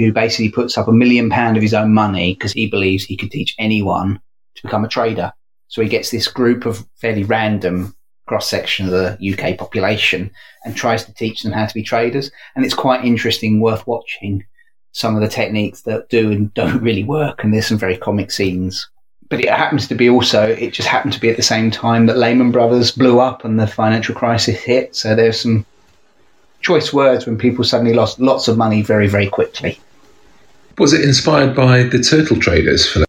who 0.00 0.12
basically 0.14 0.50
puts 0.50 0.78
up 0.78 0.88
a 0.88 0.92
million 0.92 1.28
pound 1.28 1.58
of 1.58 1.62
his 1.62 1.74
own 1.74 1.92
money 1.92 2.32
because 2.32 2.52
he 2.52 2.66
believes 2.66 3.04
he 3.04 3.18
could 3.18 3.30
teach 3.30 3.54
anyone 3.58 4.18
to 4.54 4.62
become 4.62 4.82
a 4.82 4.88
trader. 4.88 5.30
So 5.68 5.82
he 5.82 5.88
gets 5.88 6.10
this 6.10 6.26
group 6.26 6.64
of 6.64 6.86
fairly 6.96 7.22
random 7.22 7.94
cross 8.30 8.48
section 8.48 8.86
of 8.86 8.92
the 8.92 9.32
UK 9.32 9.58
population 9.58 10.30
and 10.64 10.76
tries 10.76 11.04
to 11.04 11.12
teach 11.12 11.42
them 11.42 11.50
how 11.50 11.66
to 11.66 11.74
be 11.74 11.82
traders. 11.82 12.30
And 12.54 12.64
it's 12.64 12.74
quite 12.74 13.04
interesting, 13.04 13.60
worth 13.60 13.84
watching 13.88 14.44
some 14.92 15.16
of 15.16 15.20
the 15.20 15.26
techniques 15.26 15.82
that 15.82 16.08
do 16.10 16.30
and 16.30 16.54
don't 16.54 16.80
really 16.88 17.02
work. 17.02 17.42
And 17.42 17.52
there's 17.52 17.66
some 17.66 17.76
very 17.76 17.96
comic 17.96 18.30
scenes. 18.30 18.88
But 19.30 19.40
it 19.40 19.48
happens 19.48 19.88
to 19.88 19.96
be 19.96 20.08
also, 20.08 20.46
it 20.46 20.72
just 20.72 20.86
happened 20.86 21.12
to 21.14 21.20
be 21.20 21.28
at 21.28 21.36
the 21.36 21.42
same 21.42 21.72
time 21.72 22.06
that 22.06 22.18
Lehman 22.18 22.52
Brothers 22.52 22.92
blew 22.92 23.18
up 23.18 23.44
and 23.44 23.58
the 23.58 23.66
financial 23.66 24.14
crisis 24.14 24.62
hit. 24.62 24.94
So 24.94 25.16
there's 25.16 25.40
some 25.40 25.66
choice 26.60 26.92
words 26.92 27.26
when 27.26 27.36
people 27.36 27.64
suddenly 27.64 27.94
lost 27.94 28.20
lots 28.20 28.46
of 28.46 28.56
money 28.56 28.82
very, 28.82 29.08
very 29.08 29.28
quickly. 29.28 29.80
Was 30.78 30.92
it 30.92 31.04
inspired 31.04 31.56
by 31.56 31.82
the 31.82 31.98
turtle 31.98 32.38
traders? 32.38 32.88
For 32.88 33.00
that? 33.00 33.08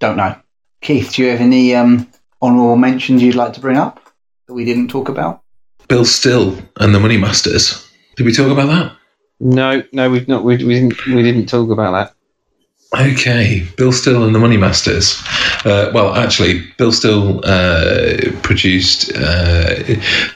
Don't 0.00 0.18
know. 0.18 0.36
Keith, 0.82 1.14
do 1.14 1.22
you 1.22 1.30
have 1.30 1.40
any 1.40 1.74
um, 1.74 2.06
honourable 2.42 2.76
mentions 2.76 3.22
you'd 3.22 3.34
like 3.34 3.54
to 3.54 3.60
bring 3.60 3.78
up? 3.78 4.09
That 4.50 4.54
we 4.54 4.64
didn't 4.64 4.88
talk 4.88 5.08
about? 5.08 5.42
Bill 5.88 6.04
Still 6.04 6.58
and 6.76 6.92
the 6.92 6.98
Money 6.98 7.16
Masters. 7.16 7.88
Did 8.16 8.26
we 8.26 8.32
talk 8.32 8.50
about 8.50 8.66
that? 8.66 8.96
No, 9.38 9.82
no, 9.92 10.10
we've 10.10 10.26
not. 10.26 10.44
We, 10.44 10.56
we 10.56 10.74
didn't. 10.74 11.06
We 11.06 11.22
didn't 11.22 11.46
talk 11.46 11.70
about 11.70 11.92
that. 11.92 13.00
Okay, 13.00 13.66
Bill 13.76 13.92
Still 13.92 14.24
and 14.24 14.34
the 14.34 14.40
Money 14.40 14.56
Masters. 14.56 15.22
Uh, 15.64 15.92
well, 15.94 16.16
actually, 16.16 16.66
Bill 16.78 16.90
Still 16.90 17.40
uh, 17.44 18.16
produced 18.42 19.10
uh, 19.14 19.76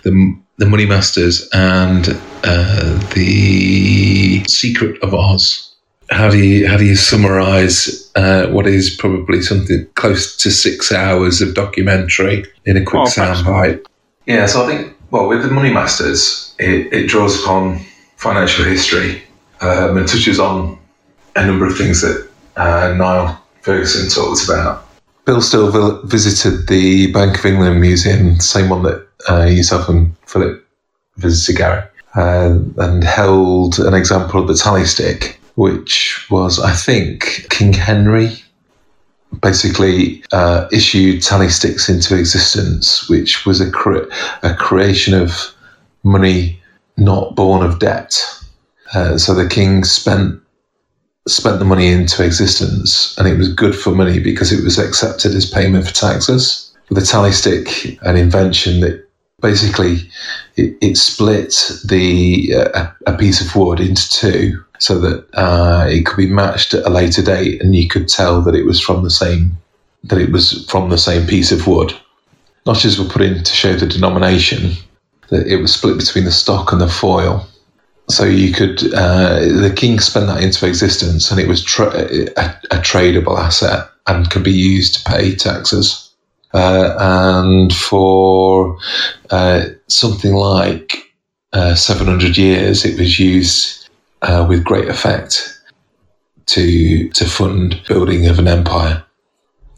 the 0.05 0.39
the 0.59 0.67
Money 0.67 0.87
Masters 0.87 1.49
and 1.53 2.09
uh, 2.45 2.99
the 3.15 4.45
Secret 4.49 5.03
of 5.03 5.13
Oz. 5.13 5.75
How 6.11 6.31
do 6.31 6.39
you 6.39 6.69
how 6.69 6.77
do 6.77 6.85
you 6.85 6.95
summarize 6.95 8.13
uh, 8.15 8.47
what 8.47 8.69
is 8.69 8.95
probably 8.95 9.43
something 9.43 9.87
close 9.97 10.37
to 10.37 10.53
six 10.53 10.93
hours 10.93 11.43
of 11.43 11.55
documentary 11.55 12.45
in 12.65 12.77
a 12.77 12.85
quick 12.85 13.03
oh, 13.03 13.07
soundbite? 13.07 13.85
Yeah, 14.27 14.47
so 14.47 14.65
I 14.65 14.67
think, 14.67 14.97
well, 15.11 15.29
with 15.29 15.43
the 15.43 15.51
Money 15.51 15.73
Masters, 15.73 16.55
it, 16.59 16.93
it 16.93 17.07
draws 17.09 17.43
upon 17.43 17.81
financial 18.17 18.65
history 18.65 19.23
um, 19.61 19.97
and 19.97 20.09
touches 20.09 20.41
on 20.41 20.79
a 21.37 21.47
number 21.47 21.67
of 21.67 21.77
things 21.77 22.01
that 22.01 22.29
uh, 22.57 22.95
Niall 22.97 23.39
Ferguson 23.63 24.09
talked 24.09 24.45
about. 24.45 24.87
Bill 25.25 25.41
Still 25.41 26.03
visited 26.03 26.69
the 26.69 27.11
Bank 27.13 27.39
of 27.39 27.47
England 27.47 27.81
Museum, 27.81 28.39
same 28.41 28.69
one 28.69 28.83
that 28.83 29.07
uh, 29.29 29.45
yourself 29.45 29.89
and 29.89 30.15
Philip 30.27 30.65
visited, 31.17 31.57
Gary, 31.59 31.83
uh, 32.15 32.59
and 32.79 33.03
held 33.03 33.79
an 33.79 33.95
example 33.95 34.41
of 34.41 34.49
the 34.49 34.55
tally 34.55 34.85
stick, 34.85 35.41
which 35.55 36.27
was, 36.31 36.61
I 36.61 36.73
think, 36.73 37.47
King 37.51 37.73
Henry 37.73 38.44
basically 39.41 40.23
uh, 40.33 40.69
issued 40.73 41.23
tally 41.23 41.49
sticks 41.49 41.89
into 41.89 42.17
existence, 42.17 43.09
which 43.09 43.47
was 43.47 43.61
a, 43.61 43.71
cre- 43.71 44.11
a 44.43 44.55
creation 44.55 45.15
of 45.15 45.55
money 46.03 46.61
not 46.97 47.35
born 47.35 47.65
of 47.65 47.79
debt. 47.79 48.21
Uh, 48.95 49.19
so 49.19 49.35
the 49.35 49.49
king 49.49 49.85
spent 49.85 50.41
spent 51.27 51.59
the 51.59 51.65
money 51.65 51.89
into 51.89 52.23
existence, 52.25 53.17
and 53.19 53.27
it 53.27 53.39
was 53.39 53.53
good 53.53 53.75
for 53.75 53.91
money 53.91 54.21
because 54.21 54.53
it 54.53 54.63
was 54.63 54.79
accepted 54.79 55.35
as 55.35 55.49
payment 55.49 55.87
for 55.87 55.95
taxes. 55.95 56.71
The 56.91 57.01
tally 57.01 57.33
stick, 57.33 57.99
an 58.03 58.17
invention 58.17 58.81
that 58.81 59.04
basically 59.45 60.09
it, 60.57 60.75
it 60.81 60.97
split 60.97 61.55
the 61.85 62.55
uh, 62.57 62.91
a 63.07 63.17
piece 63.17 63.41
of 63.45 63.55
wood 63.55 63.79
into 63.79 64.11
two 64.11 64.65
so 64.79 64.99
that 64.99 65.27
uh, 65.35 65.87
it 65.87 66.07
could 66.07 66.17
be 66.17 66.27
matched 66.27 66.73
at 66.75 66.87
a 66.87 66.91
later 66.91 67.23
date, 67.23 67.61
and 67.63 67.77
you 67.77 67.87
could 67.87 68.09
tell 68.09 68.41
that 68.43 68.55
it 68.55 68.65
was 68.65 68.81
from 68.81 69.05
the 69.05 69.11
same 69.11 69.53
that 70.05 70.19
it 70.19 70.33
was 70.33 70.67
from 70.71 70.89
the 70.89 70.99
same 70.99 71.27
piece 71.27 71.53
of 71.53 71.67
wood. 71.67 71.93
Notches 72.67 72.99
were 72.99 73.09
put 73.09 73.23
in 73.23 73.45
to 73.45 73.53
show 73.53 73.75
the 73.75 73.87
denomination 73.87 74.73
that 75.29 75.47
it 75.47 75.57
was 75.57 75.75
split 75.75 75.99
between 75.99 76.25
the 76.25 76.33
stock 76.33 76.73
and 76.73 76.81
the 76.81 76.89
foil. 76.89 77.47
So 78.09 78.25
you 78.25 78.53
could 78.53 78.95
uh, 78.95 79.41
the 79.41 79.73
king 79.75 80.01
spent 80.01 80.27
that 80.27 80.43
into 80.43 80.67
existence, 80.67 81.31
and 81.31 81.39
it 81.39 81.49
was 81.49 81.63
tra- 81.63 81.95
a, 81.95 82.45
a, 82.71 82.81
tradable 82.81 83.39
asset 83.39 83.89
and 84.07 84.31
could 84.31 84.43
be 84.43 84.53
used 84.53 84.95
to 84.95 85.11
pay 85.11 85.35
taxes. 85.35 86.04
Uh, 86.55 86.95
and 86.99 87.73
for 87.75 88.79
uh, 89.31 89.65
something 89.89 90.35
like 90.35 91.13
uh, 91.53 91.75
700 91.75 92.37
years, 92.37 92.85
it 92.85 92.99
was 92.99 93.19
used 93.19 93.89
uh, 94.23 94.47
with 94.49 94.65
great 94.65 94.89
effect 94.89 95.51
to 96.47 97.09
to 97.11 97.25
fund 97.25 97.81
building 97.89 98.27
of 98.27 98.39
an 98.39 98.49
empire. 98.49 99.05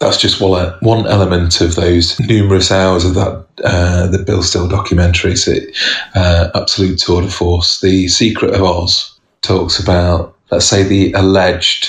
That's 0.00 0.18
just 0.18 0.40
one 0.40 0.74
one 0.80 1.06
element 1.06 1.60
of 1.60 1.74
those 1.74 2.18
numerous 2.20 2.70
hours 2.70 3.04
of 3.04 3.14
that 3.14 3.46
uh, 3.64 4.06
the 4.08 4.18
Bill 4.18 4.42
Still 4.42 4.68
documentaries. 4.68 5.48
It 5.48 5.76
uh, 6.14 6.50
absolute 6.54 6.98
tour 6.98 7.22
de 7.22 7.30
force. 7.30 7.80
The 7.80 8.08
Secret 8.08 8.54
of 8.54 8.62
Oz 8.62 9.18
talks 9.42 9.78
about 9.78 10.36
let's 10.50 10.66
say 10.66 10.82
the 10.82 11.12
alleged 11.12 11.88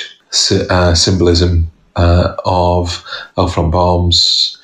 uh, 0.69 0.93
symbolism 0.93 1.69
uh, 1.95 2.35
of 2.45 3.03
L. 3.37 3.47
Frank 3.47 3.73
Baum's 3.73 4.56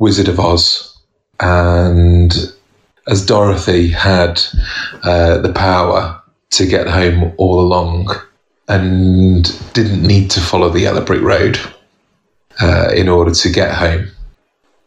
Wizard 0.00 0.28
of 0.28 0.40
Oz, 0.40 0.98
and 1.38 2.34
as 3.06 3.24
Dorothy 3.24 3.88
had 3.88 4.40
uh, 5.04 5.38
the 5.38 5.52
power 5.52 6.20
to 6.50 6.66
get 6.66 6.88
home 6.88 7.32
all 7.36 7.60
along 7.60 8.08
and 8.66 9.44
didn't 9.72 10.02
need 10.02 10.30
to 10.30 10.40
follow 10.40 10.68
the 10.68 10.80
yellow 10.80 11.04
brick 11.04 11.22
road 11.22 11.58
uh, 12.60 12.90
in 12.94 13.08
order 13.08 13.32
to 13.32 13.50
get 13.50 13.74
home. 13.74 14.08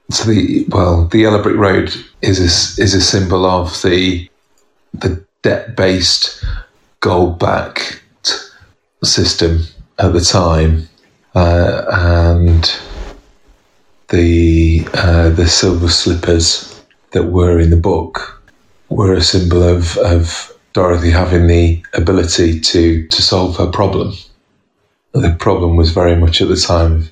So 0.10 0.30
the 0.30 0.66
well, 0.70 1.06
the 1.06 1.20
yellow 1.20 1.42
brick 1.42 1.58
road 1.58 1.94
is 2.22 2.40
a, 2.40 2.82
is 2.82 2.94
a 2.94 3.02
symbol 3.02 3.46
of 3.46 3.82
the 3.82 4.30
the 4.94 5.24
debt 5.42 5.76
based 5.76 6.44
gold 7.00 7.40
backed 7.40 8.02
system 9.04 9.64
at 10.00 10.14
the 10.14 10.22
time, 10.22 10.88
uh, 11.36 11.86
and 11.90 12.64
the 14.14 14.88
uh, 14.94 15.30
the 15.30 15.48
silver 15.48 15.90
slippers 15.90 16.84
that 17.12 17.24
were 17.24 17.60
in 17.60 17.72
the 17.72 17.76
book 17.92 18.44
were 18.90 19.14
a 19.14 19.22
symbol 19.22 19.64
of 19.64 19.98
of 19.98 20.54
Dorothy 20.74 21.10
having 21.10 21.48
the 21.48 21.84
ability 21.94 22.60
to, 22.60 23.08
to 23.08 23.22
solve 23.22 23.58
her 23.58 23.68
problem. 23.68 24.14
The 25.14 25.36
problem 25.40 25.76
was 25.76 25.92
very 25.92 26.16
much 26.16 26.42
at 26.42 26.48
the 26.48 26.56
time 26.56 27.10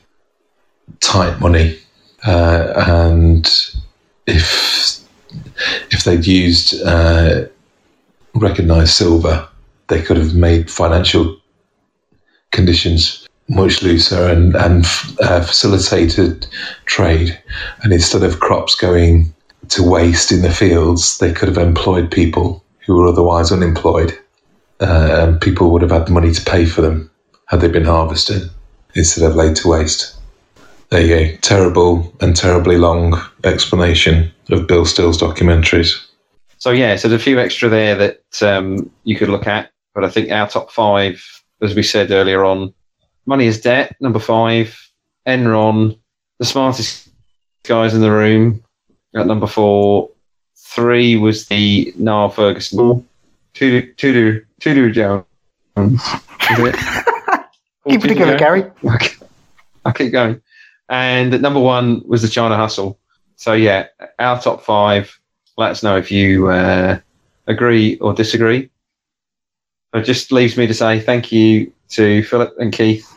tight 0.99 1.39
money, 1.39 1.79
uh, 2.25 2.73
and 2.87 3.47
if 4.27 4.99
if 5.89 6.03
they'd 6.03 6.25
used 6.27 6.79
uh, 6.83 7.45
recognized 8.35 8.93
silver, 8.93 9.47
they 9.87 10.03
could 10.03 10.17
have 10.17 10.35
made 10.35 10.69
financial 10.69 11.39
conditions 12.51 13.20
much 13.51 13.83
looser 13.83 14.27
and, 14.27 14.55
and 14.55 14.85
uh, 15.19 15.41
facilitated 15.41 16.47
trade. 16.85 17.37
And 17.83 17.93
instead 17.93 18.23
of 18.23 18.39
crops 18.39 18.75
going 18.75 19.33
to 19.69 19.83
waste 19.83 20.31
in 20.31 20.41
the 20.41 20.51
fields, 20.51 21.17
they 21.17 21.33
could 21.33 21.47
have 21.47 21.57
employed 21.57 22.11
people 22.11 22.63
who 22.85 22.95
were 22.95 23.07
otherwise 23.07 23.51
unemployed. 23.51 24.17
Uh, 24.79 25.37
people 25.41 25.69
would 25.71 25.81
have 25.81 25.91
had 25.91 26.07
the 26.07 26.11
money 26.11 26.31
to 26.31 26.43
pay 26.43 26.65
for 26.65 26.81
them 26.81 27.09
had 27.47 27.61
they 27.61 27.67
been 27.67 27.85
harvested 27.85 28.49
instead 28.95 29.29
of 29.29 29.35
laid 29.35 29.55
to 29.57 29.67
waste. 29.67 30.15
There 30.89 31.01
you 31.01 31.07
go. 31.07 31.37
Terrible 31.41 32.13
and 32.21 32.35
terribly 32.35 32.77
long 32.77 33.21
explanation 33.43 34.31
of 34.49 34.67
Bill 34.67 34.85
Still's 34.85 35.17
documentaries. 35.17 36.07
So 36.57 36.71
yeah, 36.71 36.95
so 36.95 37.07
there's 37.07 37.21
a 37.21 37.23
few 37.23 37.39
extra 37.39 37.69
there 37.69 37.95
that 37.95 38.43
um, 38.43 38.89
you 39.03 39.15
could 39.15 39.29
look 39.29 39.47
at, 39.47 39.71
but 39.93 40.03
I 40.03 40.09
think 40.09 40.31
our 40.31 40.47
top 40.47 40.71
five 40.71 41.23
as 41.61 41.75
we 41.75 41.83
said 41.83 42.11
earlier 42.11 42.43
on, 42.43 42.73
money 43.31 43.45
is 43.45 43.61
debt. 43.61 43.95
Number 44.01 44.19
five, 44.19 44.77
Enron, 45.25 45.97
the 46.37 46.43
smartest 46.43 47.07
guys 47.63 47.93
in 47.93 48.01
the 48.01 48.11
room. 48.11 48.61
At 49.15 49.25
number 49.25 49.47
four, 49.47 50.09
three 50.57 51.15
was 51.15 51.47
the 51.47 51.93
Niall 51.97 52.29
Ferguson. 52.29 53.07
Tudor 53.53 53.87
Tudor 53.93 54.47
Tudor 54.59 54.91
Jones. 54.91 55.25
Keep 57.87 58.05
it 58.05 58.07
together, 58.09 58.37
Gary. 58.37 58.65
I'll 59.85 59.93
keep 59.93 60.11
going. 60.11 60.41
And 60.89 61.33
at 61.33 61.41
number 61.41 61.59
one 61.59 62.03
was 62.05 62.21
the 62.21 62.27
China 62.27 62.55
Hustle. 62.55 62.99
So 63.37 63.53
yeah, 63.53 63.87
our 64.19 64.39
top 64.41 64.61
five. 64.61 65.17
Let 65.57 65.71
us 65.71 65.83
know 65.83 65.97
if 65.97 66.11
you 66.11 66.49
uh, 66.49 66.99
agree 67.47 67.97
or 67.99 68.13
disagree. 68.13 68.69
It 69.93 70.03
just 70.03 70.31
leaves 70.31 70.57
me 70.57 70.67
to 70.67 70.73
say 70.73 70.99
thank 70.99 71.31
you 71.31 71.71
to 71.89 72.23
Philip 72.23 72.53
and 72.59 72.71
Keith 72.71 73.11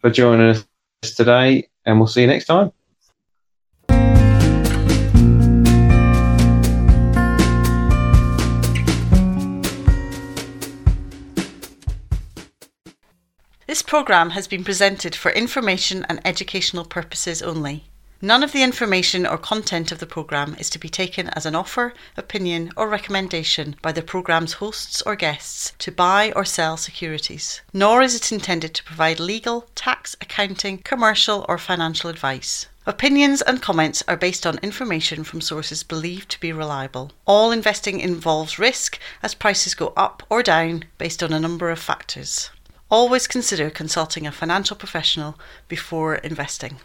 for 0.00 0.10
joining 0.10 0.50
us 0.50 0.64
today, 1.14 1.68
and 1.84 1.98
we'll 1.98 2.06
see 2.06 2.22
you 2.22 2.26
next 2.26 2.46
time. 2.46 2.72
This 13.66 13.82
programme 13.82 14.30
has 14.30 14.48
been 14.48 14.64
presented 14.64 15.14
for 15.14 15.30
information 15.30 16.04
and 16.08 16.20
educational 16.24 16.84
purposes 16.84 17.40
only. 17.40 17.89
None 18.22 18.42
of 18.42 18.52
the 18.52 18.62
information 18.62 19.26
or 19.26 19.38
content 19.38 19.90
of 19.92 19.98
the 19.98 20.06
programme 20.06 20.54
is 20.58 20.68
to 20.70 20.78
be 20.78 20.90
taken 20.90 21.30
as 21.30 21.46
an 21.46 21.54
offer, 21.54 21.94
opinion, 22.18 22.70
or 22.76 22.86
recommendation 22.86 23.76
by 23.80 23.92
the 23.92 24.02
programme's 24.02 24.54
hosts 24.54 25.00
or 25.06 25.16
guests 25.16 25.72
to 25.78 25.90
buy 25.90 26.30
or 26.36 26.44
sell 26.44 26.76
securities, 26.76 27.62
nor 27.72 28.02
is 28.02 28.14
it 28.14 28.30
intended 28.30 28.74
to 28.74 28.84
provide 28.84 29.20
legal, 29.20 29.70
tax, 29.74 30.16
accounting, 30.20 30.78
commercial, 30.78 31.46
or 31.48 31.56
financial 31.56 32.10
advice. 32.10 32.66
Opinions 32.84 33.40
and 33.40 33.62
comments 33.62 34.02
are 34.06 34.18
based 34.18 34.46
on 34.46 34.58
information 34.58 35.24
from 35.24 35.40
sources 35.40 35.82
believed 35.82 36.28
to 36.28 36.40
be 36.40 36.52
reliable. 36.52 37.12
All 37.24 37.50
investing 37.50 38.00
involves 38.00 38.58
risk 38.58 38.98
as 39.22 39.34
prices 39.34 39.74
go 39.74 39.94
up 39.96 40.22
or 40.28 40.42
down 40.42 40.84
based 40.98 41.22
on 41.22 41.32
a 41.32 41.40
number 41.40 41.70
of 41.70 41.78
factors. 41.78 42.50
Always 42.90 43.26
consider 43.26 43.70
consulting 43.70 44.26
a 44.26 44.32
financial 44.32 44.76
professional 44.76 45.38
before 45.68 46.16
investing. 46.16 46.80